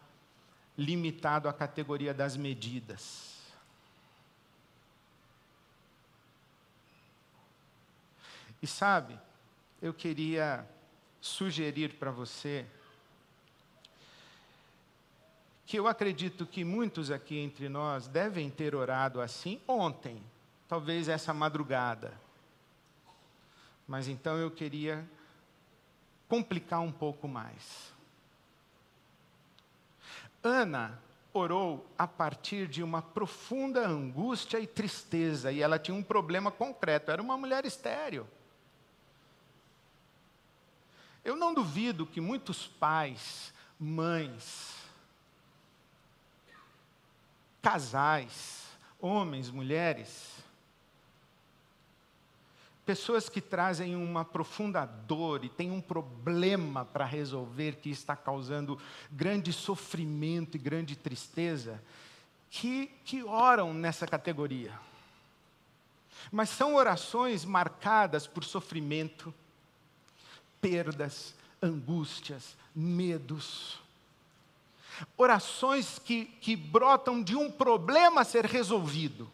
limitado 0.81 1.47
à 1.47 1.53
categoria 1.53 2.13
das 2.13 2.35
medidas. 2.35 3.39
E 8.61 8.67
sabe, 8.67 9.17
eu 9.81 9.93
queria 9.93 10.67
sugerir 11.19 11.93
para 11.95 12.11
você 12.11 12.65
que 15.65 15.77
eu 15.77 15.87
acredito 15.87 16.45
que 16.45 16.65
muitos 16.65 17.09
aqui 17.09 17.37
entre 17.37 17.69
nós 17.69 18.07
devem 18.07 18.49
ter 18.49 18.75
orado 18.75 19.21
assim 19.21 19.61
ontem, 19.67 20.21
talvez 20.67 21.07
essa 21.07 21.33
madrugada. 21.33 22.13
Mas 23.87 24.07
então 24.07 24.37
eu 24.37 24.51
queria 24.51 25.07
complicar 26.27 26.81
um 26.81 26.91
pouco 26.91 27.27
mais. 27.27 27.93
Ana 30.43 30.99
orou 31.33 31.85
a 31.97 32.07
partir 32.07 32.67
de 32.67 32.83
uma 32.83 33.01
profunda 33.01 33.87
angústia 33.87 34.59
e 34.59 34.67
tristeza, 34.67 35.51
e 35.51 35.61
ela 35.61 35.79
tinha 35.79 35.95
um 35.95 36.03
problema 36.03 36.51
concreto, 36.51 37.11
era 37.11 37.21
uma 37.21 37.37
mulher 37.37 37.65
estéril. 37.65 38.27
Eu 41.23 41.35
não 41.35 41.53
duvido 41.53 42.05
que 42.05 42.19
muitos 42.19 42.67
pais, 42.67 43.53
mães, 43.79 44.75
casais, 47.61 48.67
homens, 48.99 49.49
mulheres, 49.51 50.40
pessoas 52.91 53.29
que 53.29 53.39
trazem 53.39 53.95
uma 53.95 54.25
profunda 54.25 54.85
dor 54.85 55.45
e 55.45 55.49
têm 55.49 55.71
um 55.71 55.79
problema 55.79 56.83
para 56.83 57.05
resolver 57.05 57.77
que 57.77 57.89
está 57.89 58.17
causando 58.17 58.77
grande 59.09 59.53
sofrimento 59.53 60.57
e 60.57 60.59
grande 60.59 60.97
tristeza, 60.97 61.81
que, 62.49 62.91
que 63.05 63.23
oram 63.23 63.73
nessa 63.73 64.05
categoria. 64.05 64.77
Mas 66.29 66.49
são 66.49 66.75
orações 66.75 67.45
marcadas 67.45 68.27
por 68.27 68.43
sofrimento, 68.43 69.33
perdas, 70.59 71.33
angústias, 71.63 72.57
medos. 72.75 73.79
Orações 75.15 75.97
que, 75.97 76.25
que 76.25 76.57
brotam 76.57 77.23
de 77.23 77.37
um 77.37 77.49
problema 77.49 78.19
a 78.19 78.25
ser 78.25 78.43
resolvido 78.43 79.31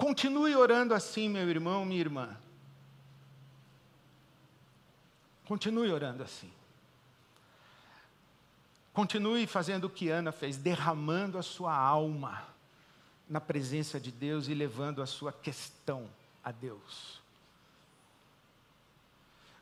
Continue 0.00 0.56
orando 0.56 0.94
assim, 0.94 1.28
meu 1.28 1.46
irmão, 1.46 1.84
minha 1.84 2.00
irmã. 2.00 2.34
Continue 5.44 5.92
orando 5.92 6.22
assim. 6.22 6.50
Continue 8.94 9.46
fazendo 9.46 9.84
o 9.84 9.90
que 9.90 10.08
Ana 10.08 10.32
fez, 10.32 10.56
derramando 10.56 11.36
a 11.36 11.42
sua 11.42 11.76
alma 11.76 12.42
na 13.28 13.42
presença 13.42 14.00
de 14.00 14.10
Deus 14.10 14.48
e 14.48 14.54
levando 14.54 15.02
a 15.02 15.06
sua 15.06 15.34
questão 15.34 16.08
a 16.42 16.50
Deus. 16.50 17.20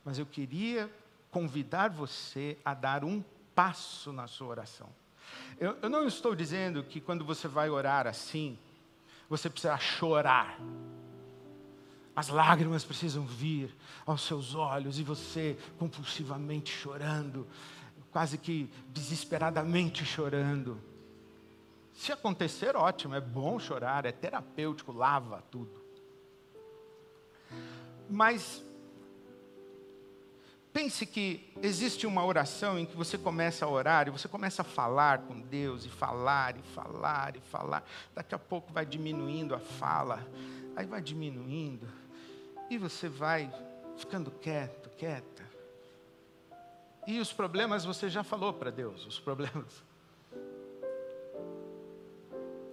Mas 0.05 0.21
eu 0.21 0.25
queria 0.25 0.89
convidar 1.33 1.91
você 1.91 2.57
a 2.65 2.75
dar 2.75 3.03
um 3.03 3.25
passo 3.57 4.13
na 4.13 4.29
sua 4.29 4.47
oração. 4.47 4.89
Eu, 5.59 5.77
eu 5.83 5.91
não 5.91 6.07
estou 6.07 6.37
dizendo 6.37 6.85
que 6.85 7.01
quando 7.01 7.25
você 7.25 7.49
vai 7.49 7.69
orar 7.69 8.07
assim, 8.07 8.57
você 9.29 9.51
precisa 9.51 9.77
chorar. 9.79 10.59
As 12.15 12.29
lágrimas 12.29 12.85
precisam 12.85 13.25
vir 13.25 13.75
aos 14.05 14.23
seus 14.23 14.55
olhos 14.55 14.99
e 14.99 15.03
você 15.03 15.57
compulsivamente 15.79 16.73
chorando, 16.73 17.47
quase 18.11 18.37
que 18.39 18.69
desesperadamente 18.89 20.05
chorando. 20.05 20.81
Se 21.93 22.11
acontecer, 22.11 22.77
ótimo, 22.77 23.15
é 23.15 23.21
bom 23.21 23.59
chorar, 23.59 24.05
é 24.05 24.13
terapêutico, 24.13 24.93
lava 24.93 25.43
tudo. 25.51 25.81
Mas 28.09 28.65
Pense 30.73 31.07
que 31.07 31.51
existe 31.63 32.07
uma 32.07 32.25
oração 32.25 32.79
em 32.79 32.85
que 32.85 32.97
você 32.97 33.17
começa 33.17 33.65
a 33.65 33.69
orar 33.69 34.07
e 34.07 34.11
você 34.11 34.29
começa 34.29 34.63
a 34.63 34.65
falar 34.65 35.21
com 35.21 35.41
Deus, 35.41 35.85
e 35.85 35.89
falar, 35.89 36.57
e 36.57 36.63
falar, 36.63 37.37
e 37.37 37.41
falar. 37.41 37.85
Daqui 38.15 38.35
a 38.35 38.39
pouco 38.39 38.73
vai 38.73 38.85
diminuindo 38.85 39.55
a 39.55 39.59
fala, 39.59 40.27
aí 40.77 40.85
vai 40.85 41.01
diminuindo, 41.01 41.89
e 42.69 42.77
você 42.77 43.09
vai 43.09 43.51
ficando 43.97 44.31
quieto, 44.31 44.91
quieta. 44.91 45.45
E 47.07 47.19
os 47.19 47.33
problemas 47.33 47.85
você 47.85 48.11
já 48.11 48.23
falou 48.23 48.53
para 48.53 48.71
Deus, 48.71 49.07
os 49.07 49.19
problemas. 49.19 49.83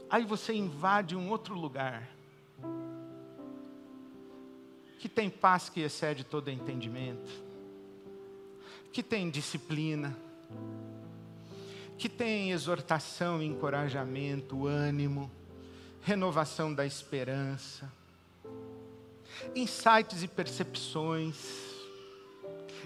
Aí 0.10 0.26
você 0.26 0.54
invade 0.54 1.16
um 1.16 1.30
outro 1.30 1.56
lugar, 1.56 2.08
que 5.00 5.08
tem 5.08 5.30
paz 5.30 5.70
que 5.70 5.80
excede 5.80 6.24
todo 6.24 6.52
entendimento 6.52 7.45
que 8.96 9.04
tem 9.04 9.30
disciplina, 9.30 10.16
que 11.98 12.08
tem 12.08 12.52
exortação, 12.52 13.44
encorajamento, 13.44 14.66
ânimo, 14.68 15.30
renovação 16.02 16.74
da 16.74 16.86
esperança, 16.86 17.92
insights 19.54 20.24
e 20.24 20.30
percepções, 20.30 21.36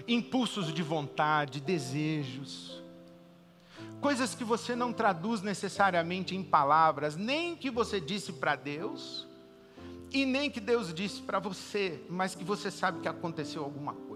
impulsos 0.08 0.74
de 0.74 0.82
vontade, 0.82 1.60
desejos, 1.60 2.82
coisas 4.00 4.34
que 4.34 4.42
você 4.42 4.74
não 4.74 4.92
traduz 4.92 5.42
necessariamente 5.42 6.34
em 6.34 6.42
palavras, 6.42 7.14
nem 7.14 7.54
que 7.54 7.70
você 7.70 8.00
disse 8.00 8.32
para 8.32 8.56
Deus, 8.56 9.28
e 10.10 10.26
nem 10.26 10.50
que 10.50 10.58
Deus 10.58 10.92
disse 10.92 11.22
para 11.22 11.38
você, 11.38 12.04
mas 12.10 12.34
que 12.34 12.42
você 12.42 12.68
sabe 12.68 12.98
que 12.98 13.06
aconteceu 13.06 13.62
alguma 13.62 13.94
coisa. 13.94 14.09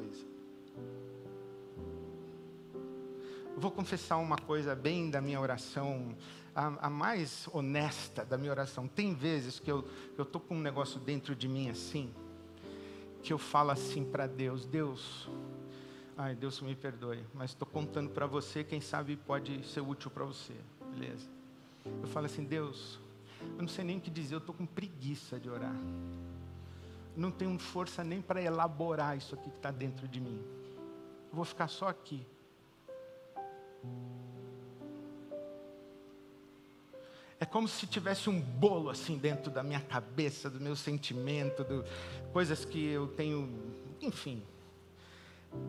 Vou 3.65 3.73
confessar 3.73 4.19
uma 4.19 4.37
coisa 4.37 4.77
bem 4.77 5.09
da 5.09 5.23
minha 5.23 5.41
oração, 5.41 6.15
a, 6.55 6.87
a 6.87 6.91
mais 6.91 7.49
honesta 7.51 8.23
da 8.23 8.37
minha 8.37 8.51
oração. 8.51 8.87
Tem 8.87 9.15
vezes 9.15 9.59
que 9.59 9.73
eu 9.73 9.89
estou 10.19 10.39
com 10.39 10.57
um 10.57 10.61
negócio 10.61 11.01
dentro 11.01 11.35
de 11.35 11.49
mim 11.49 11.71
assim, 11.71 12.13
que 13.23 13.33
eu 13.33 13.39
falo 13.39 13.71
assim 13.71 14.05
para 14.05 14.27
Deus: 14.27 14.67
Deus, 14.67 15.31
ai, 16.15 16.35
Deus 16.35 16.61
me 16.61 16.75
perdoe, 16.75 17.25
mas 17.33 17.53
estou 17.53 17.67
contando 17.67 18.11
para 18.11 18.27
você, 18.27 18.63
quem 18.63 18.83
sabe 18.83 19.17
pode 19.17 19.67
ser 19.67 19.81
útil 19.81 20.11
para 20.11 20.27
você, 20.27 20.53
beleza? 20.95 21.27
Eu 22.03 22.09
falo 22.09 22.27
assim: 22.27 22.45
Deus, 22.45 23.01
eu 23.41 23.63
não 23.63 23.69
sei 23.69 23.83
nem 23.83 23.97
o 23.97 24.01
que 24.03 24.11
dizer, 24.11 24.35
eu 24.35 24.41
estou 24.41 24.55
com 24.55 24.67
preguiça 24.67 25.41
de 25.41 25.49
orar. 25.49 25.75
Não 27.17 27.31
tenho 27.31 27.59
força 27.59 28.05
nem 28.05 28.21
para 28.21 28.43
elaborar 28.43 29.17
isso 29.17 29.35
aqui 29.35 29.49
que 29.49 29.57
está 29.57 29.71
dentro 29.71 30.07
de 30.07 30.21
mim. 30.21 30.39
Eu 31.31 31.37
vou 31.37 31.47
ficar 31.47 31.69
só 31.69 31.89
aqui 31.89 32.27
É 37.41 37.45
como 37.45 37.69
se 37.69 37.87
tivesse 37.87 38.31
um 38.31 38.41
bolo 38.41 38.89
assim 38.89 39.19
dentro 39.19 39.51
da 39.51 39.63
minha 39.63 39.81
cabeça, 39.81 40.49
do 40.49 40.61
meu 40.61 40.75
sentimento, 40.75 41.63
do, 41.63 41.85
coisas 42.33 42.65
que 42.65 42.87
eu 42.87 43.09
tenho, 43.09 43.49
enfim. 44.01 44.43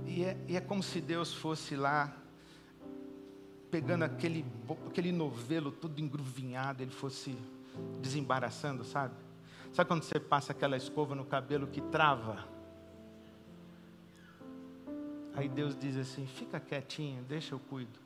E 0.06 0.24
é, 0.24 0.38
e 0.48 0.56
é 0.56 0.62
como 0.62 0.82
se 0.82 1.02
Deus 1.02 1.34
fosse 1.34 1.76
lá, 1.76 2.16
pegando 3.70 4.04
aquele, 4.04 4.46
aquele 4.88 5.12
novelo 5.12 5.72
todo 5.72 6.00
engruvinhado, 6.00 6.82
ele 6.82 6.92
fosse 6.92 7.36
desembaraçando, 8.00 8.86
sabe? 8.86 9.16
Sabe 9.74 9.88
quando 9.88 10.04
você 10.04 10.20
passa 10.20 10.54
aquela 10.54 10.78
escova 10.78 11.14
no 11.14 11.26
cabelo 11.26 11.68
que 11.68 11.82
trava? 11.82 12.55
Aí 15.36 15.50
Deus 15.50 15.78
diz 15.78 15.98
assim: 15.98 16.26
fica 16.26 16.60
quietinho, 16.60 17.24
deixa 17.24 17.54
eu 17.54 17.60
cuido. 17.60 18.00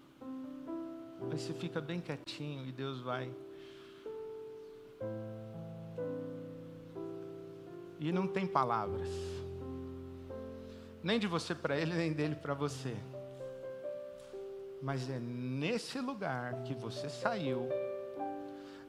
Aí 1.32 1.38
você 1.38 1.54
fica 1.54 1.80
bem 1.80 2.00
quietinho 2.00 2.66
e 2.66 2.72
Deus 2.72 3.02
vai. 3.02 3.32
E 8.00 8.12
não 8.12 8.28
tem 8.28 8.48
palavras. 8.48 9.10
Nem 11.04 11.20
de 11.20 11.28
você 11.28 11.54
para 11.54 11.78
ele, 11.78 11.94
nem 11.94 12.14
dele 12.14 12.36
para 12.36 12.54
você. 12.54 12.96
Mas 14.82 15.10
é 15.10 15.20
nesse 15.20 16.00
lugar 16.00 16.64
que 16.64 16.74
você 16.74 17.10
saiu 17.10 17.68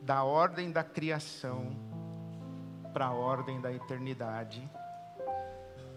da 0.00 0.24
ordem 0.24 0.70
da 0.70 0.82
criação 0.82 1.76
para 2.92 3.06
a 3.06 3.12
ordem 3.12 3.60
da 3.60 3.72
eternidade. 3.72 4.68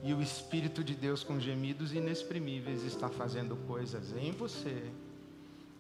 E 0.03 0.13
o 0.13 0.21
Espírito 0.21 0.83
de 0.83 0.93
Deus, 0.93 1.23
com 1.23 1.39
gemidos 1.39 1.93
inexprimíveis, 1.93 2.83
está 2.83 3.07
fazendo 3.07 3.55
coisas 3.65 4.11
em 4.17 4.33
você 4.33 4.91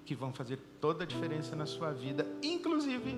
que 0.05 0.15
vão 0.15 0.33
fazer 0.33 0.57
toda 0.79 1.03
a 1.03 1.07
diferença 1.07 1.57
na 1.57 1.65
sua 1.65 1.91
vida, 1.91 2.25
inclusive 2.41 3.17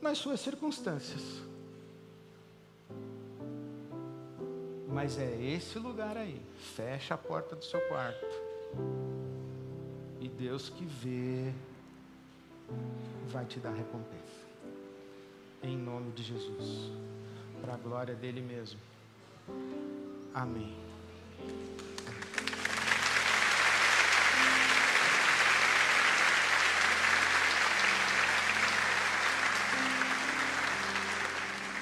nas 0.00 0.16
suas 0.16 0.40
circunstâncias. 0.40 1.42
Mas 4.88 5.18
é 5.18 5.42
esse 5.42 5.78
lugar 5.78 6.16
aí. 6.16 6.40
Fecha 6.74 7.12
a 7.12 7.18
porta 7.18 7.54
do 7.54 7.64
seu 7.64 7.80
quarto. 7.88 8.24
E 10.20 10.28
Deus 10.28 10.70
que 10.70 10.86
vê 10.86 11.52
vai 13.28 13.44
te 13.44 13.60
dar 13.60 13.72
recompensa. 13.72 14.44
Em 15.62 15.76
nome 15.76 16.12
de 16.12 16.22
Jesus. 16.22 16.92
Para 17.60 17.74
a 17.74 17.76
glória 17.76 18.14
dele 18.14 18.40
mesmo. 18.40 18.80
Amém. 20.34 20.74